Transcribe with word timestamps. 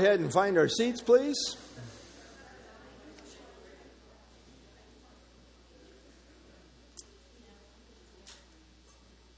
ahead 0.00 0.18
and 0.18 0.32
find 0.32 0.56
our 0.56 0.66
seats, 0.66 1.02
please. 1.02 1.58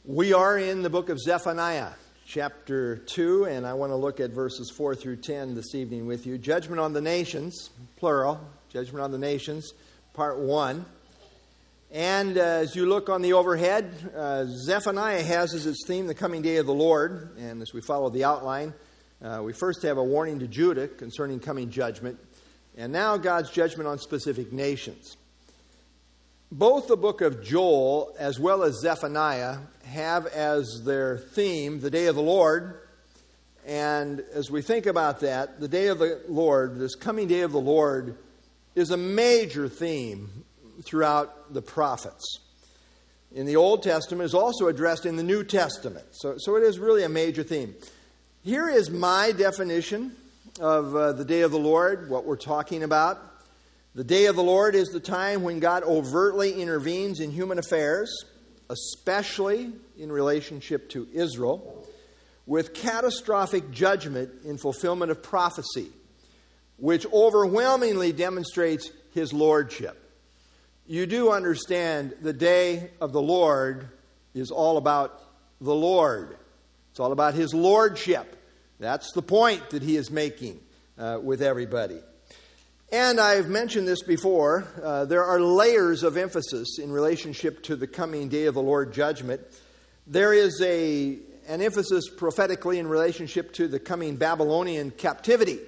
We 0.05 0.33
are 0.33 0.57
in 0.57 0.83
the 0.83 0.91
book 0.91 1.09
of 1.09 1.19
Zephaniah, 1.19 1.91
chapter 2.27 2.99
2, 2.99 3.47
and 3.47 3.67
I 3.67 3.75
want 3.75 3.91
to 3.91 3.97
look 3.97 4.21
at 4.21 4.31
verses 4.31 4.71
4 4.71 4.95
through 4.95 5.17
10 5.17 5.57
this 5.57 5.75
evening 5.75 6.07
with 6.07 6.27
you. 6.27 6.39
Judgment 6.39 6.79
on 6.79 6.93
the 6.93 7.01
Nations, 7.01 7.71
plural, 7.97 8.41
Judgment 8.69 9.03
on 9.03 9.11
the 9.11 9.19
Nations, 9.19 9.73
part 10.13 10.39
1. 10.39 10.85
And 11.91 12.39
uh, 12.39 12.41
as 12.41 12.77
you 12.77 12.87
look 12.87 13.09
on 13.09 13.23
the 13.23 13.33
overhead, 13.33 14.13
uh, 14.17 14.45
Zephaniah 14.45 15.25
has 15.25 15.55
as 15.55 15.67
its 15.67 15.85
theme 15.89 16.07
the 16.07 16.15
coming 16.15 16.41
day 16.41 16.59
of 16.59 16.67
the 16.67 16.75
Lord. 16.75 17.37
And 17.37 17.63
as 17.63 17.73
we 17.73 17.81
follow 17.81 18.11
the 18.11 18.23
outline, 18.23 18.75
uh, 19.23 19.41
we 19.43 19.53
first 19.53 19.83
have 19.83 19.99
a 19.99 20.05
warning 20.05 20.41
to 20.41 20.49
Judah 20.49 20.89
concerning 20.89 21.39
coming 21.39 21.71
judgment, 21.71 22.19
and 22.77 22.93
now 22.93 23.17
God's 23.17 23.51
judgment 23.51 23.89
on 23.89 23.99
specific 23.99 24.53
nations. 24.53 25.17
Both 26.51 26.89
the 26.89 26.97
book 26.97 27.21
of 27.21 27.43
Joel 27.43 28.15
as 28.19 28.39
well 28.39 28.63
as 28.63 28.81
Zephaniah 28.81 29.59
have 29.87 30.27
as 30.27 30.83
their 30.85 31.19
theme 31.19 31.81
the 31.81 31.91
day 31.91 32.07
of 32.07 32.15
the 32.15 32.23
Lord. 32.23 32.81
And 33.65 34.21
as 34.35 34.51
we 34.51 34.61
think 34.61 34.87
about 34.87 35.21
that, 35.21 35.61
the 35.61 35.69
day 35.69 35.87
of 35.87 35.99
the 35.99 36.21
Lord, 36.29 36.79
this 36.79 36.95
coming 36.95 37.29
day 37.29 37.41
of 37.41 37.53
the 37.53 37.61
Lord, 37.61 38.19
is 38.75 38.91
a 38.91 38.97
major 38.97 39.69
theme 39.69 40.45
throughout 40.83 41.55
the 41.55 41.63
prophets. 41.63 42.41
In 43.35 43.47
the 43.47 43.57
Old 43.57 43.83
Testament 43.83 44.27
is 44.27 44.35
also 44.35 44.67
addressed 44.67 45.07
in 45.07 45.17
the 45.17 45.23
New 45.23 45.45
Testament. 45.45 46.07
So, 46.11 46.35
so 46.37 46.57
it 46.57 46.65
is 46.65 46.79
really 46.79 47.05
a 47.05 47.09
major 47.09 47.43
theme. 47.43 47.75
Here 48.43 48.69
is 48.69 48.91
my 48.91 49.33
definition 49.33 50.17
of 50.61 50.95
uh, 50.95 51.13
the 51.13 51.25
day 51.25 51.43
of 51.43 51.51
the 51.51 51.59
Lord, 51.59 52.11
what 52.11 52.25
we're 52.25 52.37
talking 52.37 52.83
about. 52.83 53.19
The 53.95 54.05
day 54.05 54.27
of 54.27 54.37
the 54.37 54.43
Lord 54.43 54.75
is 54.75 54.89
the 54.89 55.01
time 55.01 55.43
when 55.43 55.61
God 55.61 55.83
overtly 55.85 56.61
intervenes 56.61 57.21
in 57.21 57.31
human 57.31 57.59
affairs, 57.59 58.25
especially 58.69 59.73
in 59.99 60.11
relationship 60.11 60.91
to 60.91 61.07
Israel, 61.13 61.87
with 62.47 62.75
catastrophic 62.75 63.71
judgment 63.71 64.31
in 64.45 64.59
fulfillment 64.59 65.11
of 65.11 65.23
prophecy, 65.23 65.91
which 66.79 67.07
overwhelmingly 67.13 68.13
demonstrates 68.13 68.91
his 69.13 69.33
lordship 69.33 70.03
you 70.87 71.07
do 71.07 71.31
understand 71.31 72.15
the 72.21 72.33
day 72.33 72.91
of 73.01 73.13
the 73.13 73.23
Lord 73.23 73.89
is 74.35 74.51
all 74.51 74.77
about 74.77 75.23
the 75.61 75.75
Lord. 75.75 76.37
It's 76.93 77.01
all 77.01 77.13
about 77.13 77.33
His 77.33 77.55
Lordship. 77.55 78.37
That's 78.79 79.13
the 79.13 79.23
point 79.23 79.71
that 79.71 79.83
He 79.83 79.97
is 79.97 80.11
making 80.11 80.61
uh, 80.99 81.21
with 81.23 81.41
everybody. 81.41 81.99
And 82.93 83.19
I've 83.19 83.49
mentioned 83.49 83.89
this 83.89 84.03
before. 84.03 84.67
Uh, 84.83 85.07
there 85.07 85.25
are 85.25 85.41
layers 85.41 86.03
of 86.03 86.19
emphasis 86.19 86.79
in 86.79 86.93
relationship 86.93 87.63
to 87.63 87.77
the 87.77 87.87
coming 87.87 88.29
day 88.29 88.45
of 88.45 88.53
the 88.53 88.61
Lord 88.61 88.93
judgment. 88.93 89.41
There 90.07 90.35
is 90.35 90.61
a, 90.61 91.17
an 91.49 91.63
emphasis 91.63 92.11
prophetically 92.11 92.79
in 92.79 92.87
relationship 92.87 93.55
to 93.55 93.69
the 93.69 93.79
coming 93.79 94.17
Babylonian 94.17 94.91
captivity, 94.91 95.61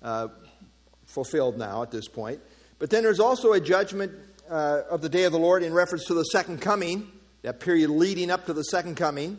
uh, 0.00 0.28
fulfilled 1.04 1.58
now 1.58 1.82
at 1.82 1.90
this 1.90 2.08
point. 2.08 2.40
But 2.78 2.88
then 2.88 3.02
there's 3.02 3.20
also 3.20 3.52
a 3.52 3.60
judgment 3.60 4.12
uh, 4.48 4.84
of 4.88 5.02
the 5.02 5.10
day 5.10 5.24
of 5.24 5.32
the 5.32 5.38
Lord 5.38 5.62
in 5.62 5.74
reference 5.74 6.06
to 6.06 6.14
the 6.14 6.24
second 6.24 6.62
coming, 6.62 7.12
that 7.42 7.60
period 7.60 7.90
leading 7.90 8.30
up 8.30 8.46
to 8.46 8.54
the 8.54 8.64
second 8.64 8.94
coming. 8.94 9.38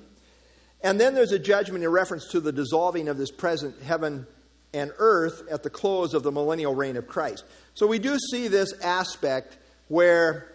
And 0.82 1.00
then 1.00 1.16
there's 1.16 1.32
a 1.32 1.40
judgment 1.40 1.84
in 1.84 1.90
reference 1.90 2.28
to 2.28 2.40
the 2.40 2.52
dissolving 2.52 3.08
of 3.08 3.18
this 3.18 3.32
present 3.32 3.82
heaven 3.82 4.28
and 4.74 4.92
earth 4.98 5.44
at 5.50 5.64
the 5.64 5.70
close 5.70 6.14
of 6.14 6.24
the 6.24 6.32
millennial 6.32 6.76
reign 6.76 6.98
of 6.98 7.08
Christ. 7.08 7.44
So 7.74 7.88
we 7.88 8.00
do 8.00 8.18
see 8.32 8.48
this 8.48 8.74
aspect 8.82 9.58
where 9.88 10.54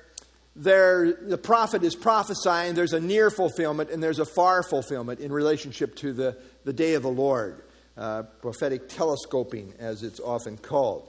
there, 0.54 1.12
the 1.12 1.38
prophet 1.38 1.82
is 1.82 1.94
prophesying, 1.94 2.74
there's 2.74 2.92
a 2.92 3.00
near 3.00 3.30
fulfillment 3.30 3.90
and 3.90 4.02
there's 4.02 4.18
a 4.18 4.24
far 4.24 4.62
fulfillment 4.62 5.20
in 5.20 5.32
relationship 5.32 5.96
to 5.96 6.12
the, 6.12 6.36
the 6.64 6.72
day 6.72 6.94
of 6.94 7.02
the 7.02 7.10
Lord. 7.10 7.62
Uh, 7.94 8.22
prophetic 8.40 8.88
telescoping, 8.88 9.74
as 9.78 10.02
it's 10.02 10.18
often 10.18 10.56
called. 10.56 11.06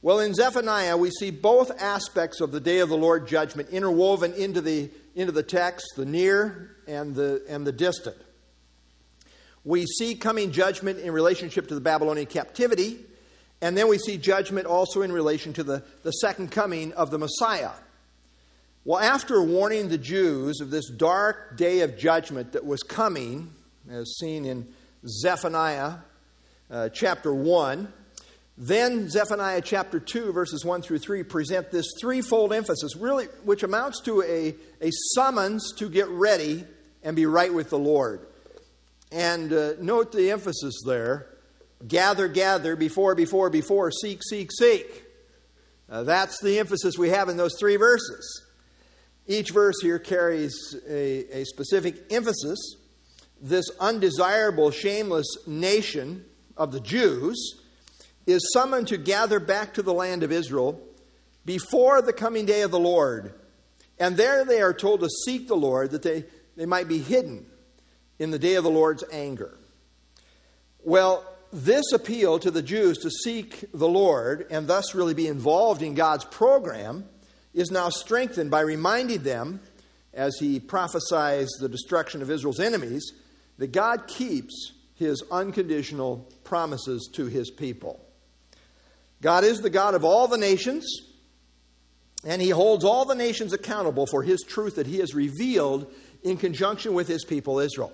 Well, 0.00 0.20
in 0.20 0.32
Zephaniah, 0.32 0.96
we 0.96 1.10
see 1.10 1.30
both 1.30 1.70
aspects 1.82 2.40
of 2.40 2.50
the 2.50 2.60
day 2.60 2.78
of 2.78 2.88
the 2.88 2.96
Lord 2.96 3.28
judgment 3.28 3.68
interwoven 3.68 4.32
into 4.32 4.62
the, 4.62 4.90
into 5.14 5.32
the 5.32 5.42
text, 5.42 5.86
the 5.96 6.06
near 6.06 6.76
and 6.86 7.14
the, 7.14 7.44
and 7.46 7.66
the 7.66 7.72
distant. 7.72 8.16
We 9.64 9.86
see 9.86 10.14
coming 10.14 10.52
judgment 10.52 10.98
in 10.98 11.12
relationship 11.12 11.68
to 11.68 11.74
the 11.74 11.80
Babylonian 11.80 12.26
captivity, 12.26 12.98
and 13.62 13.76
then 13.76 13.88
we 13.88 13.98
see 13.98 14.18
judgment 14.18 14.66
also 14.66 15.02
in 15.02 15.10
relation 15.10 15.54
to 15.54 15.64
the, 15.64 15.82
the 16.02 16.10
second 16.12 16.50
coming 16.50 16.92
of 16.92 17.10
the 17.10 17.18
Messiah. 17.18 17.70
Well, 18.84 19.00
after 19.00 19.42
warning 19.42 19.88
the 19.88 19.96
Jews 19.96 20.60
of 20.60 20.70
this 20.70 20.90
dark 20.90 21.56
day 21.56 21.80
of 21.80 21.96
judgment 21.96 22.52
that 22.52 22.66
was 22.66 22.82
coming, 22.82 23.50
as 23.90 24.18
seen 24.18 24.44
in 24.44 24.68
Zephaniah 25.06 25.94
uh, 26.70 26.90
chapter 26.90 27.32
1, 27.32 27.90
then 28.58 29.08
Zephaniah 29.08 29.62
chapter 29.62 29.98
2, 29.98 30.32
verses 30.32 30.64
1 30.64 30.82
through 30.82 30.98
3, 30.98 31.22
present 31.22 31.70
this 31.70 31.86
threefold 31.98 32.52
emphasis, 32.52 32.94
really, 32.94 33.24
which 33.44 33.62
amounts 33.62 34.00
to 34.02 34.22
a, 34.22 34.54
a 34.80 34.90
summons 35.14 35.72
to 35.78 35.88
get 35.88 36.08
ready 36.08 36.64
and 37.02 37.16
be 37.16 37.24
right 37.24 37.52
with 37.52 37.70
the 37.70 37.78
Lord. 37.78 38.20
And 39.12 39.52
uh, 39.52 39.72
note 39.80 40.12
the 40.12 40.30
emphasis 40.30 40.74
there 40.84 41.28
gather, 41.86 42.28
gather, 42.28 42.76
before, 42.76 43.14
before, 43.14 43.50
before, 43.50 43.90
seek, 43.90 44.20
seek, 44.22 44.50
seek. 44.52 45.04
Uh, 45.88 46.02
that's 46.02 46.40
the 46.40 46.58
emphasis 46.58 46.96
we 46.96 47.10
have 47.10 47.28
in 47.28 47.36
those 47.36 47.54
three 47.58 47.76
verses. 47.76 48.46
Each 49.26 49.50
verse 49.50 49.76
here 49.82 49.98
carries 49.98 50.76
a, 50.88 51.40
a 51.40 51.44
specific 51.44 52.12
emphasis. 52.12 52.76
This 53.40 53.66
undesirable, 53.80 54.70
shameless 54.70 55.26
nation 55.46 56.24
of 56.56 56.72
the 56.72 56.80
Jews 56.80 57.60
is 58.26 58.52
summoned 58.52 58.88
to 58.88 58.96
gather 58.96 59.38
back 59.38 59.74
to 59.74 59.82
the 59.82 59.92
land 59.92 60.22
of 60.22 60.32
Israel 60.32 60.80
before 61.44 62.00
the 62.00 62.12
coming 62.12 62.46
day 62.46 62.62
of 62.62 62.70
the 62.70 62.78
Lord. 62.78 63.34
And 63.98 64.16
there 64.16 64.44
they 64.44 64.62
are 64.62 64.72
told 64.72 65.00
to 65.00 65.08
seek 65.26 65.46
the 65.46 65.56
Lord 65.56 65.90
that 65.90 66.02
they, 66.02 66.24
they 66.56 66.66
might 66.66 66.88
be 66.88 66.98
hidden 66.98 67.46
in 68.18 68.30
the 68.30 68.38
day 68.38 68.54
of 68.54 68.64
the 68.64 68.70
Lord's 68.70 69.04
anger. 69.12 69.56
Well, 70.82 71.24
this 71.52 71.92
appeal 71.92 72.38
to 72.40 72.50
the 72.50 72.62
Jews 72.62 72.98
to 72.98 73.10
seek 73.10 73.64
the 73.72 73.88
Lord 73.88 74.46
and 74.50 74.66
thus 74.66 74.94
really 74.94 75.14
be 75.14 75.28
involved 75.28 75.82
in 75.82 75.94
God's 75.94 76.24
program 76.24 77.04
is 77.52 77.70
now 77.70 77.88
strengthened 77.88 78.50
by 78.50 78.60
reminding 78.60 79.22
them, 79.22 79.60
as 80.12 80.36
he 80.38 80.58
prophesies 80.60 81.48
the 81.60 81.68
destruction 81.68 82.22
of 82.22 82.30
Israel's 82.30 82.60
enemies, 82.60 83.12
that 83.58 83.72
God 83.72 84.08
keeps 84.08 84.72
his 84.96 85.22
unconditional 85.30 86.28
promises 86.42 87.08
to 87.14 87.26
his 87.26 87.50
people. 87.50 88.04
God 89.24 89.44
is 89.44 89.60
the 89.60 89.70
God 89.70 89.94
of 89.94 90.04
all 90.04 90.28
the 90.28 90.36
nations, 90.36 90.84
and 92.24 92.40
He 92.42 92.50
holds 92.50 92.84
all 92.84 93.04
the 93.04 93.14
nations 93.14 93.52
accountable 93.52 94.06
for 94.06 94.22
His 94.22 94.42
truth 94.42 94.76
that 94.76 94.86
He 94.86 94.98
has 94.98 95.14
revealed 95.14 95.90
in 96.22 96.36
conjunction 96.36 96.94
with 96.94 97.08
His 97.08 97.24
people, 97.24 97.58
Israel. 97.58 97.92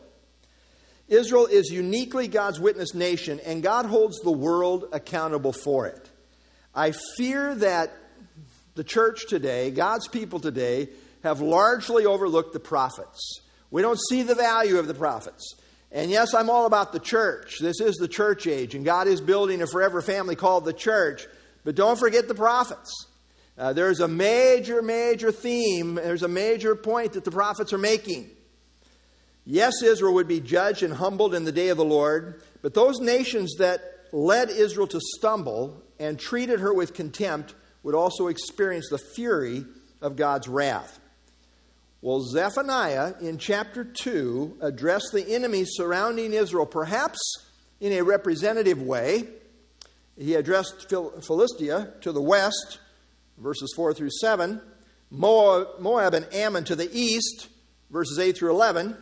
Israel 1.10 1.46
is 1.46 1.70
uniquely 1.70 2.28
God's 2.28 2.60
witness 2.60 2.94
nation, 2.94 3.40
and 3.44 3.64
God 3.64 3.84
holds 3.84 4.20
the 4.20 4.30
world 4.30 4.86
accountable 4.92 5.52
for 5.52 5.86
it. 5.86 6.08
I 6.72 6.92
fear 7.16 7.54
that 7.56 7.90
the 8.76 8.84
church 8.84 9.26
today, 9.28 9.72
God's 9.72 10.06
people 10.06 10.38
today, 10.38 10.88
have 11.24 11.40
largely 11.40 12.06
overlooked 12.06 12.52
the 12.52 12.60
prophets. 12.60 13.40
We 13.72 13.82
don't 13.82 13.98
see 14.08 14.22
the 14.22 14.36
value 14.36 14.78
of 14.78 14.86
the 14.86 14.94
prophets. 14.94 15.56
And 15.90 16.12
yes, 16.12 16.32
I'm 16.32 16.48
all 16.48 16.66
about 16.66 16.92
the 16.92 17.00
church. 17.00 17.58
This 17.58 17.80
is 17.80 17.96
the 17.96 18.06
church 18.06 18.46
age, 18.46 18.76
and 18.76 18.84
God 18.84 19.08
is 19.08 19.20
building 19.20 19.62
a 19.62 19.66
forever 19.66 20.00
family 20.02 20.36
called 20.36 20.64
the 20.64 20.72
church. 20.72 21.26
But 21.64 21.74
don't 21.74 21.98
forget 21.98 22.28
the 22.28 22.34
prophets. 22.36 23.06
Uh, 23.58 23.72
there's 23.72 23.98
a 23.98 24.08
major, 24.08 24.80
major 24.80 25.32
theme, 25.32 25.96
there's 25.96 26.22
a 26.22 26.28
major 26.28 26.76
point 26.76 27.14
that 27.14 27.24
the 27.24 27.32
prophets 27.32 27.72
are 27.72 27.78
making. 27.78 28.30
Yes, 29.44 29.82
Israel 29.82 30.14
would 30.14 30.28
be 30.28 30.40
judged 30.40 30.82
and 30.82 30.94
humbled 30.94 31.34
in 31.34 31.44
the 31.44 31.52
day 31.52 31.68
of 31.68 31.76
the 31.76 31.84
Lord, 31.84 32.42
but 32.62 32.74
those 32.74 33.00
nations 33.00 33.56
that 33.58 33.80
led 34.12 34.50
Israel 34.50 34.86
to 34.88 35.00
stumble 35.00 35.82
and 35.98 36.18
treated 36.18 36.60
her 36.60 36.74
with 36.74 36.94
contempt 36.94 37.54
would 37.82 37.94
also 37.94 38.28
experience 38.28 38.88
the 38.90 38.98
fury 38.98 39.64
of 40.00 40.16
God's 40.16 40.48
wrath. 40.48 40.98
Well, 42.02 42.20
Zephaniah 42.20 43.14
in 43.20 43.38
chapter 43.38 43.84
2 43.84 44.58
addressed 44.60 45.12
the 45.12 45.34
enemies 45.34 45.70
surrounding 45.72 46.32
Israel, 46.32 46.66
perhaps 46.66 47.18
in 47.80 47.92
a 47.92 48.02
representative 48.02 48.80
way. 48.80 49.24
He 50.16 50.34
addressed 50.34 50.88
Philistia 50.88 51.94
to 52.02 52.12
the 52.12 52.22
west, 52.22 52.78
verses 53.38 53.72
4 53.76 53.94
through 53.94 54.10
7, 54.20 54.60
Moab, 55.10 56.14
and 56.14 56.26
Ammon 56.32 56.64
to 56.64 56.76
the 56.76 56.90
east, 56.92 57.48
verses 57.90 58.18
8 58.18 58.36
through 58.36 58.50
11, 58.50 58.96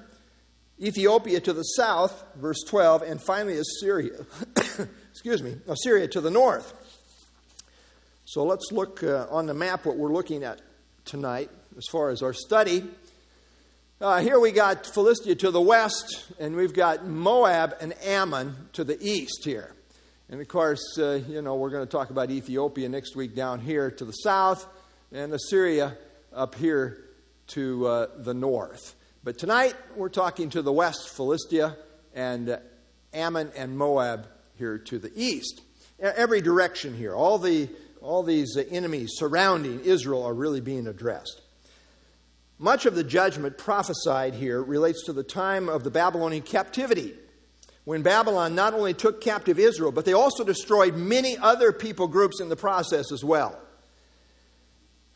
Ethiopia 0.80 1.40
to 1.40 1.52
the 1.52 1.62
south, 1.62 2.24
verse 2.36 2.62
12, 2.66 3.02
and 3.02 3.20
finally 3.20 3.58
Assyria, 3.58 4.14
excuse 5.10 5.42
me, 5.42 5.56
Assyria 5.66 6.06
to 6.08 6.20
the 6.20 6.30
north. 6.30 6.72
So 8.24 8.44
let's 8.44 8.70
look 8.70 9.02
uh, 9.02 9.26
on 9.30 9.46
the 9.46 9.54
map 9.54 9.86
what 9.86 9.96
we're 9.96 10.12
looking 10.12 10.44
at 10.44 10.60
tonight 11.04 11.50
as 11.76 11.84
far 11.90 12.10
as 12.10 12.22
our 12.22 12.32
study. 12.32 12.84
Uh, 14.00 14.20
here 14.20 14.38
we 14.38 14.52
got 14.52 14.86
Philistia 14.86 15.34
to 15.34 15.50
the 15.50 15.60
west, 15.60 16.26
and 16.38 16.54
we've 16.54 16.74
got 16.74 17.04
Moab 17.04 17.74
and 17.80 17.94
Ammon 18.04 18.54
to 18.74 18.84
the 18.84 18.96
east 19.00 19.44
here. 19.44 19.74
And 20.28 20.40
of 20.40 20.46
course, 20.46 20.96
uh, 20.98 21.20
you 21.26 21.42
know, 21.42 21.56
we're 21.56 21.70
going 21.70 21.86
to 21.86 21.90
talk 21.90 22.10
about 22.10 22.30
Ethiopia 22.30 22.88
next 22.88 23.16
week 23.16 23.34
down 23.34 23.58
here 23.58 23.90
to 23.90 24.04
the 24.04 24.12
south, 24.12 24.68
and 25.10 25.32
Assyria 25.32 25.96
up 26.32 26.54
here 26.54 26.98
to 27.48 27.86
uh, 27.86 28.06
the 28.18 28.34
north. 28.34 28.94
But 29.24 29.36
tonight, 29.36 29.74
we're 29.96 30.10
talking 30.10 30.48
to 30.50 30.62
the 30.62 30.72
west, 30.72 31.08
Philistia, 31.08 31.76
and 32.14 32.60
Ammon 33.12 33.50
and 33.56 33.76
Moab 33.76 34.28
here 34.54 34.78
to 34.78 34.98
the 34.98 35.10
east. 35.14 35.60
Every 35.98 36.40
direction 36.40 36.96
here, 36.96 37.16
all, 37.16 37.38
the, 37.38 37.68
all 38.00 38.22
these 38.22 38.56
enemies 38.70 39.10
surrounding 39.14 39.80
Israel 39.80 40.22
are 40.22 40.32
really 40.32 40.60
being 40.60 40.86
addressed. 40.86 41.42
Much 42.60 42.86
of 42.86 42.94
the 42.94 43.02
judgment 43.02 43.58
prophesied 43.58 44.34
here 44.34 44.62
relates 44.62 45.04
to 45.06 45.12
the 45.12 45.24
time 45.24 45.68
of 45.68 45.82
the 45.82 45.90
Babylonian 45.90 46.42
captivity, 46.42 47.14
when 47.84 48.02
Babylon 48.02 48.54
not 48.54 48.72
only 48.72 48.94
took 48.94 49.20
captive 49.20 49.58
Israel, 49.58 49.90
but 49.90 50.04
they 50.04 50.12
also 50.12 50.44
destroyed 50.44 50.94
many 50.94 51.36
other 51.36 51.72
people 51.72 52.06
groups 52.06 52.40
in 52.40 52.48
the 52.48 52.56
process 52.56 53.10
as 53.10 53.24
well. 53.24 53.58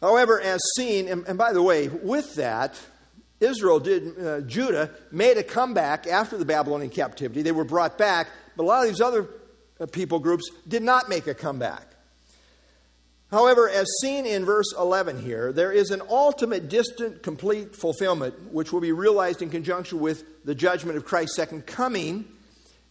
However, 0.00 0.40
as 0.40 0.60
seen, 0.76 1.06
and, 1.06 1.24
and 1.28 1.38
by 1.38 1.52
the 1.52 1.62
way, 1.62 1.86
with 1.86 2.34
that, 2.34 2.80
Israel 3.42 3.80
did, 3.80 4.18
uh, 4.18 4.40
Judah 4.42 4.90
made 5.10 5.36
a 5.36 5.42
comeback 5.42 6.06
after 6.06 6.36
the 6.36 6.44
Babylonian 6.44 6.90
captivity. 6.90 7.42
They 7.42 7.52
were 7.52 7.64
brought 7.64 7.98
back, 7.98 8.28
but 8.56 8.62
a 8.62 8.66
lot 8.66 8.82
of 8.82 8.88
these 8.88 9.00
other 9.00 9.28
uh, 9.80 9.86
people 9.86 10.18
groups 10.18 10.50
did 10.66 10.82
not 10.82 11.08
make 11.08 11.26
a 11.26 11.34
comeback. 11.34 11.86
However, 13.32 13.68
as 13.68 13.88
seen 14.02 14.26
in 14.26 14.44
verse 14.44 14.74
11 14.78 15.22
here, 15.22 15.52
there 15.52 15.72
is 15.72 15.90
an 15.90 16.02
ultimate, 16.08 16.68
distant, 16.68 17.22
complete 17.22 17.74
fulfillment 17.74 18.52
which 18.52 18.72
will 18.72 18.82
be 18.82 18.92
realized 18.92 19.40
in 19.40 19.48
conjunction 19.48 20.00
with 20.00 20.44
the 20.44 20.54
judgment 20.54 20.98
of 20.98 21.06
Christ's 21.06 21.36
second 21.36 21.66
coming 21.66 22.26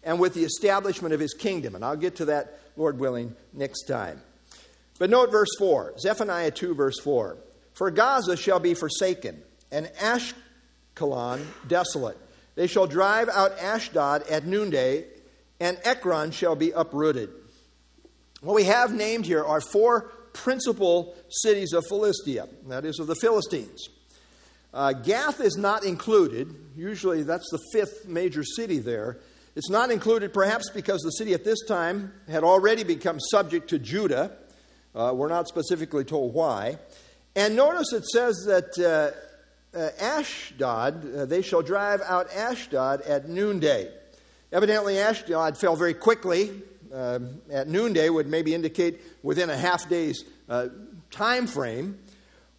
and 0.04 0.20
with 0.20 0.34
the 0.34 0.44
establishment 0.44 1.14
of 1.14 1.20
his 1.20 1.36
kingdom. 1.36 1.76
And 1.76 1.86
I'll 1.86 1.96
get 1.96 2.16
to 2.16 2.26
that, 2.26 2.60
Lord 2.76 2.98
willing, 2.98 3.36
next 3.54 3.84
time. 3.84 4.20
But 4.98 5.12
note 5.12 5.32
verse 5.32 5.56
4, 5.60 5.94
Zephaniah 6.00 6.52
2, 6.52 6.74
verse 6.74 7.00
4. 7.00 7.38
For 7.74 7.92
Gaza 7.92 8.36
shall 8.36 8.60
be 8.60 8.74
forsaken, 8.74 9.42
and 9.72 9.88
Ashkelon 10.00 11.46
desolate. 11.68 12.18
They 12.56 12.68
shall 12.68 12.88
drive 12.88 13.30
out 13.30 13.58
Ashdod 13.60 14.28
at 14.30 14.46
noonday, 14.46 15.06
and 15.60 15.80
Ekron 15.84 16.32
shall 16.32 16.56
be 16.56 16.72
uprooted. 16.72 17.30
What 18.42 18.56
we 18.56 18.64
have 18.66 18.94
named 18.94 19.26
here 19.26 19.44
are 19.44 19.62
four 19.62 20.12
principal 20.34 21.16
cities 21.30 21.74
of 21.74 21.86
Philistia, 21.88 22.48
that 22.68 22.86
is, 22.86 23.00
of 23.00 23.08
the 23.08 23.16
Philistines. 23.16 23.88
Uh, 24.74 24.94
Gath 24.94 25.42
is 25.42 25.58
not 25.58 25.84
included. 25.84 26.56
Usually, 26.76 27.24
that's 27.24 27.50
the 27.52 27.60
fifth 27.74 28.08
major 28.08 28.44
city 28.44 28.80
there. 28.80 29.20
It's 29.56 29.70
not 29.70 29.92
included 29.92 30.34
perhaps 30.34 30.70
because 30.70 31.02
the 31.02 31.12
city 31.12 31.34
at 31.34 31.44
this 31.44 31.60
time 31.68 32.14
had 32.30 32.44
already 32.44 32.84
become 32.84 33.20
subject 33.20 33.70
to 33.72 33.80
Judah. 33.80 34.32
Uh, 34.96 35.12
we're 35.14 35.28
not 35.30 35.48
specifically 35.48 36.06
told 36.06 36.34
why. 36.34 36.78
And 37.36 37.56
notice 37.56 37.92
it 37.92 38.06
says 38.06 38.36
that 38.48 39.14
uh, 39.74 39.90
Ashdod, 40.00 41.16
uh, 41.16 41.26
they 41.26 41.42
shall 41.42 41.62
drive 41.62 42.02
out 42.02 42.32
Ashdod 42.32 43.02
at 43.02 43.30
noonday. 43.30 43.92
Evidently, 44.52 45.00
Ashdod 45.00 45.58
fell 45.58 45.76
very 45.76 45.94
quickly 45.94 46.52
uh, 46.94 47.20
at 47.50 47.68
noonday 47.68 48.10
would 48.10 48.28
maybe 48.28 48.54
indicate 48.54 49.02
within 49.24 49.50
a 49.50 49.58
half 49.58 49.88
day's 49.88 50.24
uh, 50.50 50.68
time 51.10 51.48
frame. 51.48 52.00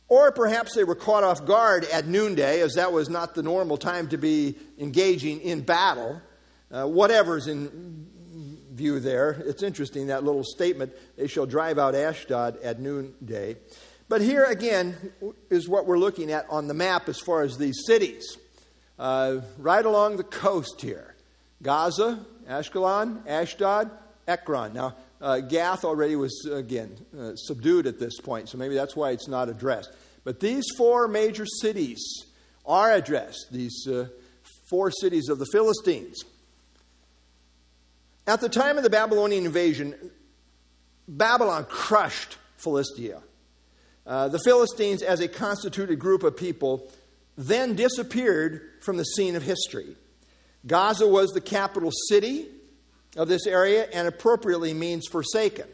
Or 0.09 0.31
perhaps 0.31 0.75
they 0.75 0.85
were 0.85 0.94
caught 0.94 1.25
off 1.25 1.47
guard 1.47 1.85
at 1.87 2.06
noonday, 2.06 2.61
as 2.61 2.75
that 2.75 2.93
was 2.93 3.09
not 3.09 3.35
the 3.35 3.43
normal 3.43 3.79
time 3.79 4.08
to 4.08 4.19
be 4.19 4.56
engaging 4.79 5.41
in 5.41 5.62
battle. 5.62 6.20
Uh, 6.70 6.85
whatever's 6.87 7.47
in 7.47 8.06
view 8.73 9.00
there. 9.00 9.31
It's 9.47 9.62
interesting, 9.62 10.08
that 10.08 10.25
little 10.25 10.44
statement, 10.44 10.93
they 11.17 11.26
shall 11.26 11.47
drive 11.47 11.79
out 11.79 11.94
Ashdod 11.94 12.62
at 12.62 12.81
noonday. 12.81 13.56
But 14.12 14.20
here 14.20 14.44
again 14.44 14.94
is 15.49 15.67
what 15.67 15.87
we're 15.87 15.97
looking 15.97 16.32
at 16.32 16.44
on 16.50 16.69
the 16.69 16.75
map 16.75 17.09
as 17.09 17.19
far 17.19 17.41
as 17.44 17.56
these 17.56 17.82
cities. 17.87 18.37
Uh, 18.99 19.41
right 19.56 19.87
along 19.87 20.19
the 20.19 20.23
coast 20.23 20.82
here 20.82 21.14
Gaza, 21.62 22.23
Ashkelon, 22.47 23.26
Ashdod, 23.26 23.91
Ekron. 24.29 24.75
Now, 24.75 24.97
uh, 25.19 25.41
Gath 25.41 25.87
already 25.87 26.14
was, 26.17 26.47
again, 26.53 26.94
uh, 27.19 27.37
subdued 27.37 27.87
at 27.87 27.99
this 27.99 28.20
point, 28.20 28.50
so 28.50 28.59
maybe 28.59 28.75
that's 28.75 28.94
why 28.94 29.12
it's 29.12 29.29
not 29.29 29.49
addressed. 29.49 29.91
But 30.25 30.41
these 30.41 30.67
four 30.76 31.08
major 31.08 31.47
cities 31.47 32.26
are 32.67 32.93
addressed, 32.93 33.47
these 33.50 33.88
uh, 33.91 34.08
four 34.69 34.91
cities 34.91 35.31
of 35.31 35.38
the 35.38 35.47
Philistines. 35.47 36.23
At 38.26 38.43
the 38.43 38.50
time 38.50 38.76
of 38.76 38.82
the 38.82 38.91
Babylonian 38.91 39.47
invasion, 39.47 39.94
Babylon 41.08 41.65
crushed 41.65 42.37
Philistia. 42.58 43.23
Uh, 44.07 44.29
the 44.29 44.41
Philistines, 44.41 45.03
as 45.03 45.21
a 45.21 45.29
constituted 45.29 45.99
group 45.99 46.23
of 46.23 46.37
people, 46.37 46.91
then 47.37 47.75
disappeared 47.75 48.63
from 48.81 48.97
the 48.97 49.05
scene 49.05 49.37
of 49.37 49.43
history. 49.43 49.97
Gaza 50.67 51.07
was 51.07 51.31
the 51.31 51.41
capital 51.41 51.91
city 52.09 52.47
of 53.17 53.29
this 53.29 53.47
area 53.47 53.89
and 53.93 54.09
appropriately 54.09 54.75
means 54.75 55.07
forsaken. 55.09 55.67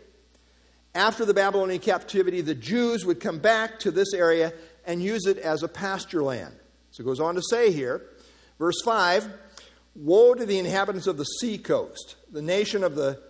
After 0.94 1.24
the 1.24 1.34
Babylonian 1.34 1.80
captivity, 1.80 2.40
the 2.40 2.54
Jews 2.54 3.04
would 3.04 3.20
come 3.20 3.38
back 3.38 3.78
to 3.80 3.90
this 3.90 4.12
area 4.14 4.52
and 4.86 5.02
use 5.02 5.26
it 5.26 5.38
as 5.38 5.62
a 5.62 5.68
pasture 5.68 6.22
land. 6.22 6.54
So 6.90 7.02
it 7.02 7.06
goes 7.06 7.20
on 7.20 7.34
to 7.34 7.42
say 7.50 7.70
here, 7.72 8.02
verse 8.58 8.80
5 8.84 9.28
Woe 9.94 10.34
to 10.34 10.46
the 10.46 10.58
inhabitants 10.58 11.06
of 11.06 11.16
the 11.16 11.24
sea 11.24 11.58
coast, 11.58 12.16
the 12.30 12.42
nation 12.42 12.84
of 12.84 12.94
the 12.94 13.20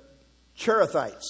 Cherethites. 0.57 1.25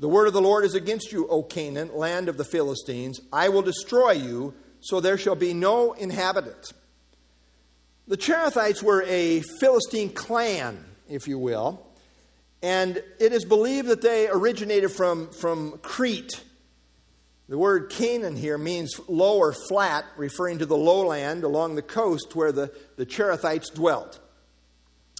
The 0.00 0.08
word 0.08 0.28
of 0.28 0.32
the 0.32 0.40
Lord 0.40 0.64
is 0.64 0.74
against 0.74 1.12
you, 1.12 1.26
O 1.28 1.42
Canaan, 1.42 1.94
land 1.94 2.28
of 2.28 2.36
the 2.36 2.44
Philistines. 2.44 3.20
I 3.32 3.48
will 3.48 3.62
destroy 3.62 4.12
you, 4.12 4.54
so 4.80 5.00
there 5.00 5.18
shall 5.18 5.34
be 5.34 5.54
no 5.54 5.92
inhabitant. 5.92 6.72
The 8.06 8.16
Cherethites 8.16 8.82
were 8.82 9.02
a 9.02 9.40
Philistine 9.60 10.10
clan 10.10 10.84
if 11.08 11.26
you 11.26 11.38
will. 11.38 11.84
And 12.62 13.02
it 13.18 13.32
is 13.32 13.44
believed 13.44 13.88
that 13.88 14.02
they 14.02 14.28
originated 14.28 14.90
from, 14.90 15.30
from 15.30 15.78
Crete. 15.78 16.42
The 17.48 17.58
word 17.58 17.90
Canaan 17.90 18.36
here 18.36 18.58
means 18.58 19.00
low 19.08 19.38
or 19.38 19.54
flat, 19.68 20.04
referring 20.16 20.58
to 20.58 20.66
the 20.66 20.76
lowland 20.76 21.44
along 21.44 21.76
the 21.76 21.82
coast 21.82 22.36
where 22.36 22.52
the, 22.52 22.72
the 22.96 23.06
Cherethites 23.06 23.72
dwelt. 23.72 24.20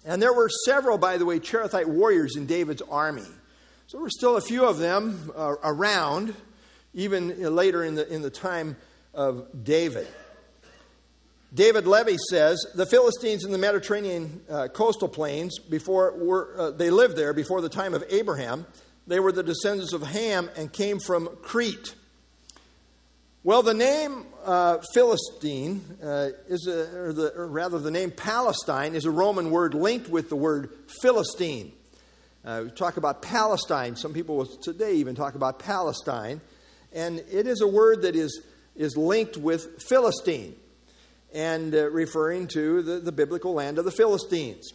And 0.05 0.21
there 0.21 0.33
were 0.33 0.49
several, 0.65 0.97
by 0.97 1.17
the 1.17 1.25
way, 1.25 1.39
Cherethite 1.39 1.87
warriors 1.87 2.35
in 2.35 2.45
David's 2.45 2.81
army. 2.83 3.25
So 3.89 3.97
there 3.97 4.03
were 4.03 4.11
still 4.11 4.37
a 4.37 4.41
few 4.41 4.65
of 4.65 4.77
them 4.77 5.31
uh, 5.35 5.55
around, 5.63 6.35
even 6.93 7.55
later 7.55 7.83
in 7.83 7.95
the, 7.95 8.07
in 8.07 8.21
the 8.21 8.29
time 8.29 8.77
of 9.15 9.63
David. 9.63 10.07
David 11.51 11.87
Levy 11.87 12.17
says 12.29 12.63
the 12.75 12.85
Philistines 12.85 13.45
in 13.45 13.51
the 13.51 13.57
Mediterranean 13.57 14.41
uh, 14.47 14.67
coastal 14.67 15.07
plains 15.07 15.57
before 15.57 16.15
were, 16.23 16.53
uh, 16.55 16.69
they 16.69 16.91
lived 16.91 17.15
there 17.15 17.33
before 17.33 17.61
the 17.61 17.69
time 17.69 17.95
of 17.95 18.03
Abraham. 18.11 18.67
They 19.07 19.19
were 19.19 19.31
the 19.31 19.41
descendants 19.41 19.91
of 19.91 20.03
Ham 20.03 20.51
and 20.55 20.71
came 20.71 20.99
from 20.99 21.27
Crete. 21.41 21.95
Well, 23.43 23.63
the 23.63 23.73
name 23.73 24.27
uh, 24.45 24.83
Philistine 24.93 25.81
uh, 26.03 26.29
is 26.47 26.67
a, 26.67 26.95
or, 26.95 27.11
the, 27.11 27.33
or 27.35 27.47
rather 27.47 27.79
the 27.79 27.89
name 27.89 28.11
Palestine 28.11 28.93
is 28.93 29.05
a 29.05 29.11
Roman 29.11 29.49
word 29.49 29.73
linked 29.73 30.09
with 30.09 30.29
the 30.29 30.35
word 30.35 30.69
Philistine. 31.01 31.71
Uh, 32.49 32.63
we 32.63 32.71
talk 32.71 32.97
about 32.97 33.21
Palestine. 33.21 33.95
Some 33.95 34.11
people 34.11 34.35
will 34.35 34.47
today 34.47 34.95
even 34.95 35.13
talk 35.13 35.35
about 35.35 35.59
Palestine, 35.59 36.41
and 36.91 37.19
it 37.31 37.45
is 37.45 37.61
a 37.61 37.67
word 37.67 38.01
that 38.01 38.15
is 38.15 38.41
is 38.75 38.97
linked 38.97 39.37
with 39.37 39.83
Philistine 39.83 40.55
and 41.31 41.75
uh, 41.75 41.91
referring 41.91 42.47
to 42.47 42.81
the, 42.81 43.01
the 43.01 43.11
biblical 43.11 43.53
land 43.53 43.77
of 43.77 43.85
the 43.85 43.91
Philistines. 43.91 44.73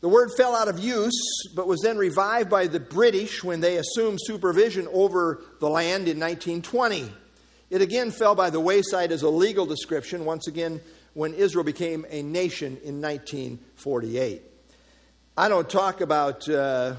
The 0.00 0.08
word 0.08 0.30
fell 0.36 0.54
out 0.54 0.68
of 0.68 0.78
use, 0.78 1.48
but 1.56 1.66
was 1.66 1.80
then 1.82 1.98
revived 1.98 2.50
by 2.50 2.68
the 2.68 2.78
British 2.78 3.42
when 3.42 3.58
they 3.58 3.78
assumed 3.78 4.20
supervision 4.22 4.86
over 4.92 5.42
the 5.58 5.68
land 5.68 6.06
in 6.06 6.20
1920. 6.20 7.12
It 7.68 7.82
again 7.82 8.12
fell 8.12 8.36
by 8.36 8.50
the 8.50 8.60
wayside 8.60 9.10
as 9.10 9.22
a 9.22 9.28
legal 9.28 9.66
description, 9.66 10.24
once 10.24 10.46
again, 10.46 10.80
when 11.14 11.34
Israel 11.34 11.64
became 11.64 12.06
a 12.10 12.22
nation 12.22 12.76
in 12.84 13.02
1948. 13.02 14.47
I 15.38 15.48
don't 15.48 15.70
talk 15.70 16.00
about 16.00 16.48
uh, 16.48 16.94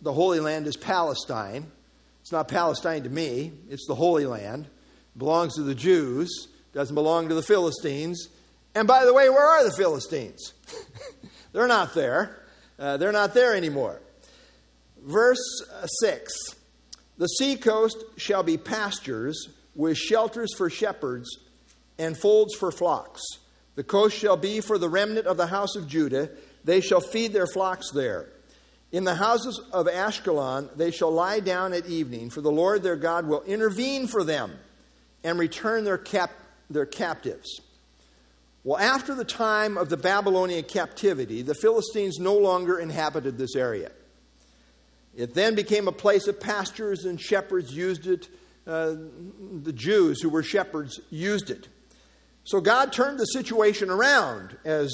the 0.00 0.14
Holy 0.14 0.40
Land 0.40 0.66
as 0.66 0.78
Palestine. 0.78 1.70
It's 2.22 2.32
not 2.32 2.48
Palestine 2.48 3.02
to 3.02 3.10
me, 3.10 3.52
it's 3.68 3.86
the 3.86 3.94
Holy 3.94 4.24
Land. 4.24 4.64
It 4.64 5.18
belongs 5.18 5.56
to 5.56 5.62
the 5.62 5.74
Jews, 5.74 6.48
doesn't 6.72 6.94
belong 6.94 7.28
to 7.28 7.34
the 7.34 7.42
Philistines. 7.42 8.28
And 8.74 8.88
by 8.88 9.04
the 9.04 9.12
way, 9.12 9.28
where 9.28 9.44
are 9.44 9.62
the 9.62 9.76
Philistines? 9.76 10.54
they're 11.52 11.68
not 11.68 11.92
there. 11.92 12.40
Uh, 12.78 12.96
they're 12.96 13.12
not 13.12 13.34
there 13.34 13.54
anymore. 13.54 14.00
Verse 15.02 15.62
6 16.00 16.32
The 17.18 17.26
seacoast 17.26 18.02
shall 18.16 18.42
be 18.42 18.56
pastures 18.56 19.50
with 19.74 19.98
shelters 19.98 20.54
for 20.56 20.70
shepherds 20.70 21.28
and 21.98 22.16
folds 22.16 22.54
for 22.54 22.72
flocks. 22.72 23.20
The 23.74 23.84
coast 23.84 24.16
shall 24.16 24.38
be 24.38 24.62
for 24.62 24.78
the 24.78 24.88
remnant 24.88 25.26
of 25.26 25.36
the 25.36 25.48
house 25.48 25.76
of 25.76 25.88
Judah. 25.88 26.30
They 26.64 26.80
shall 26.80 27.00
feed 27.00 27.32
their 27.32 27.46
flocks 27.46 27.90
there. 27.90 28.28
In 28.92 29.04
the 29.04 29.14
houses 29.14 29.60
of 29.72 29.86
Ashkelon 29.86 30.76
they 30.76 30.90
shall 30.90 31.10
lie 31.10 31.40
down 31.40 31.72
at 31.72 31.86
evening, 31.86 32.30
for 32.30 32.40
the 32.40 32.50
Lord 32.50 32.82
their 32.82 32.96
God 32.96 33.26
will 33.26 33.42
intervene 33.42 34.06
for 34.06 34.22
them 34.22 34.52
and 35.24 35.38
return 35.38 35.84
their, 35.84 35.98
cap- 35.98 36.32
their 36.68 36.86
captives. 36.86 37.60
Well, 38.64 38.78
after 38.78 39.14
the 39.14 39.24
time 39.24 39.76
of 39.76 39.88
the 39.88 39.96
Babylonian 39.96 40.64
captivity, 40.64 41.42
the 41.42 41.54
Philistines 41.54 42.18
no 42.20 42.36
longer 42.36 42.78
inhabited 42.78 43.36
this 43.36 43.56
area. 43.56 43.90
It 45.16 45.34
then 45.34 45.54
became 45.54 45.88
a 45.88 45.92
place 45.92 46.26
of 46.28 46.38
pastures, 46.38 47.04
and 47.04 47.20
shepherds 47.20 47.74
used 47.74 48.06
it. 48.06 48.28
Uh, 48.66 48.94
the 49.62 49.72
Jews 49.72 50.22
who 50.22 50.28
were 50.28 50.44
shepherds 50.44 51.00
used 51.10 51.50
it. 51.50 51.66
So 52.44 52.60
God 52.60 52.92
turned 52.92 53.18
the 53.18 53.24
situation 53.24 53.90
around, 53.90 54.56
as 54.64 54.92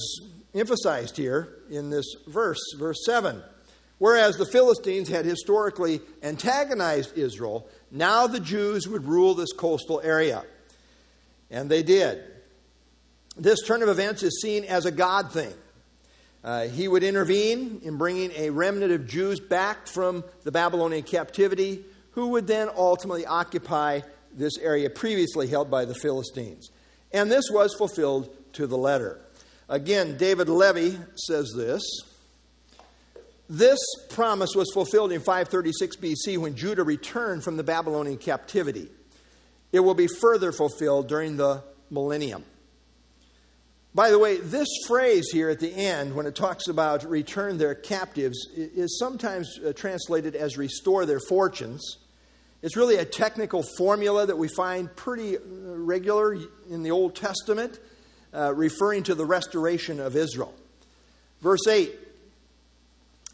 emphasized 0.54 1.16
here 1.16 1.58
in 1.70 1.90
this 1.90 2.16
verse, 2.26 2.60
verse 2.76 3.04
7. 3.04 3.42
Whereas 3.98 4.36
the 4.36 4.46
Philistines 4.46 5.08
had 5.08 5.24
historically 5.24 6.00
antagonized 6.22 7.18
Israel, 7.18 7.68
now 7.90 8.26
the 8.26 8.40
Jews 8.40 8.86
would 8.86 9.06
rule 9.06 9.34
this 9.34 9.52
coastal 9.52 10.00
area. 10.00 10.44
And 11.50 11.68
they 11.68 11.82
did. 11.82 12.22
This 13.36 13.60
turn 13.66 13.82
of 13.82 13.88
events 13.88 14.22
is 14.22 14.40
seen 14.40 14.64
as 14.64 14.84
a 14.84 14.90
God 14.90 15.32
thing. 15.32 15.52
Uh, 16.44 16.66
he 16.66 16.86
would 16.86 17.02
intervene 17.02 17.80
in 17.82 17.98
bringing 17.98 18.30
a 18.32 18.50
remnant 18.50 18.92
of 18.92 19.06
Jews 19.06 19.40
back 19.40 19.86
from 19.86 20.22
the 20.44 20.52
Babylonian 20.52 21.02
captivity, 21.02 21.84
who 22.12 22.28
would 22.28 22.46
then 22.46 22.68
ultimately 22.76 23.26
occupy 23.26 24.00
this 24.32 24.56
area 24.58 24.88
previously 24.90 25.48
held 25.48 25.70
by 25.70 25.84
the 25.84 25.94
Philistines. 25.94 26.70
And 27.12 27.30
this 27.30 27.50
was 27.50 27.74
fulfilled 27.74 28.34
to 28.54 28.66
the 28.66 28.76
letter. 28.76 29.20
Again, 29.68 30.16
David 30.16 30.48
Levy 30.48 30.98
says 31.14 31.52
this. 31.54 31.82
This 33.50 33.78
promise 34.10 34.50
was 34.54 34.70
fulfilled 34.72 35.12
in 35.12 35.20
536 35.20 35.96
BC 35.96 36.38
when 36.38 36.54
Judah 36.54 36.84
returned 36.84 37.42
from 37.42 37.56
the 37.56 37.62
Babylonian 37.62 38.18
captivity. 38.18 38.88
It 39.72 39.80
will 39.80 39.94
be 39.94 40.06
further 40.06 40.52
fulfilled 40.52 41.08
during 41.08 41.36
the 41.36 41.62
millennium. 41.90 42.44
By 43.94 44.10
the 44.10 44.18
way, 44.18 44.36
this 44.36 44.68
phrase 44.86 45.30
here 45.32 45.50
at 45.50 45.60
the 45.60 45.74
end, 45.74 46.14
when 46.14 46.26
it 46.26 46.34
talks 46.34 46.68
about 46.68 47.08
return 47.08 47.58
their 47.58 47.74
captives, 47.74 48.38
is 48.54 48.98
sometimes 48.98 49.58
uh, 49.58 49.72
translated 49.72 50.36
as 50.36 50.56
restore 50.56 51.04
their 51.04 51.20
fortunes. 51.20 51.96
It's 52.62 52.76
really 52.76 52.96
a 52.96 53.04
technical 53.04 53.64
formula 53.76 54.26
that 54.26 54.36
we 54.36 54.48
find 54.48 54.94
pretty 54.94 55.36
uh, 55.36 55.40
regular 55.42 56.36
in 56.70 56.82
the 56.82 56.90
Old 56.90 57.16
Testament, 57.16 57.80
uh, 58.32 58.54
referring 58.54 59.02
to 59.04 59.14
the 59.14 59.24
restoration 59.24 60.00
of 60.00 60.16
Israel. 60.16 60.54
Verse 61.40 61.66
8 61.66 61.94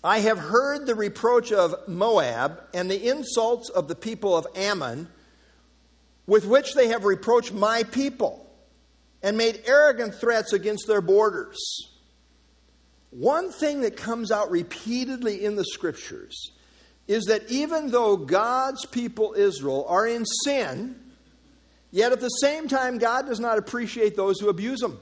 I 0.03 0.19
have 0.19 0.39
heard 0.39 0.87
the 0.87 0.95
reproach 0.95 1.51
of 1.51 1.75
Moab 1.89 2.61
and 2.75 2.91
the 2.91 3.09
insults 3.09 3.71
of 3.71 3.89
the 3.89 3.95
people 3.95 4.37
of 4.37 4.47
Ammon, 4.55 5.09
with 6.27 6.45
which 6.45 6.75
they 6.75 6.89
have 6.89 7.05
reproached 7.05 7.53
my 7.53 7.85
people 7.85 8.47
and 9.23 9.39
made 9.39 9.63
arrogant 9.65 10.15
threats 10.15 10.53
against 10.53 10.87
their 10.87 11.01
borders. 11.01 11.59
One 13.11 13.51
thing 13.51 13.81
that 13.81 13.97
comes 13.97 14.31
out 14.31 14.51
repeatedly 14.51 15.45
in 15.45 15.57
the 15.57 15.65
scriptures 15.65 16.51
is 17.07 17.25
that 17.25 17.49
even 17.51 17.91
though 17.91 18.17
God's 18.17 18.85
people, 18.87 19.35
Israel, 19.35 19.87
are 19.89 20.07
in 20.07 20.25
sin, 20.45 21.01
yet 21.95 22.11
at 22.11 22.21
the 22.21 22.29
same 22.29 22.67
time, 22.67 22.99
God 22.99 23.27
does 23.27 23.39
not 23.39 23.57
appreciate 23.57 24.17
those 24.17 24.41
who 24.41 24.49
abuse 24.49 24.81
them. 24.81 24.99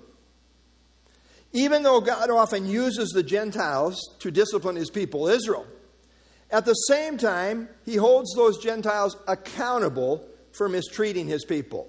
Even 1.54 1.82
though 1.82 2.00
God 2.00 2.28
often 2.30 2.66
uses 2.66 3.08
the 3.10 3.22
Gentiles 3.22 3.98
to 4.20 4.30
discipline 4.30 4.76
his 4.76 4.90
people, 4.90 5.26
Israel, 5.26 5.66
at 6.50 6.66
the 6.66 6.74
same 6.74 7.16
time, 7.16 7.70
he 7.86 7.96
holds 7.96 8.34
those 8.34 8.62
Gentiles 8.62 9.16
accountable 9.26 10.28
for 10.52 10.68
mistreating 10.68 11.26
his 11.26 11.46
people. 11.46 11.88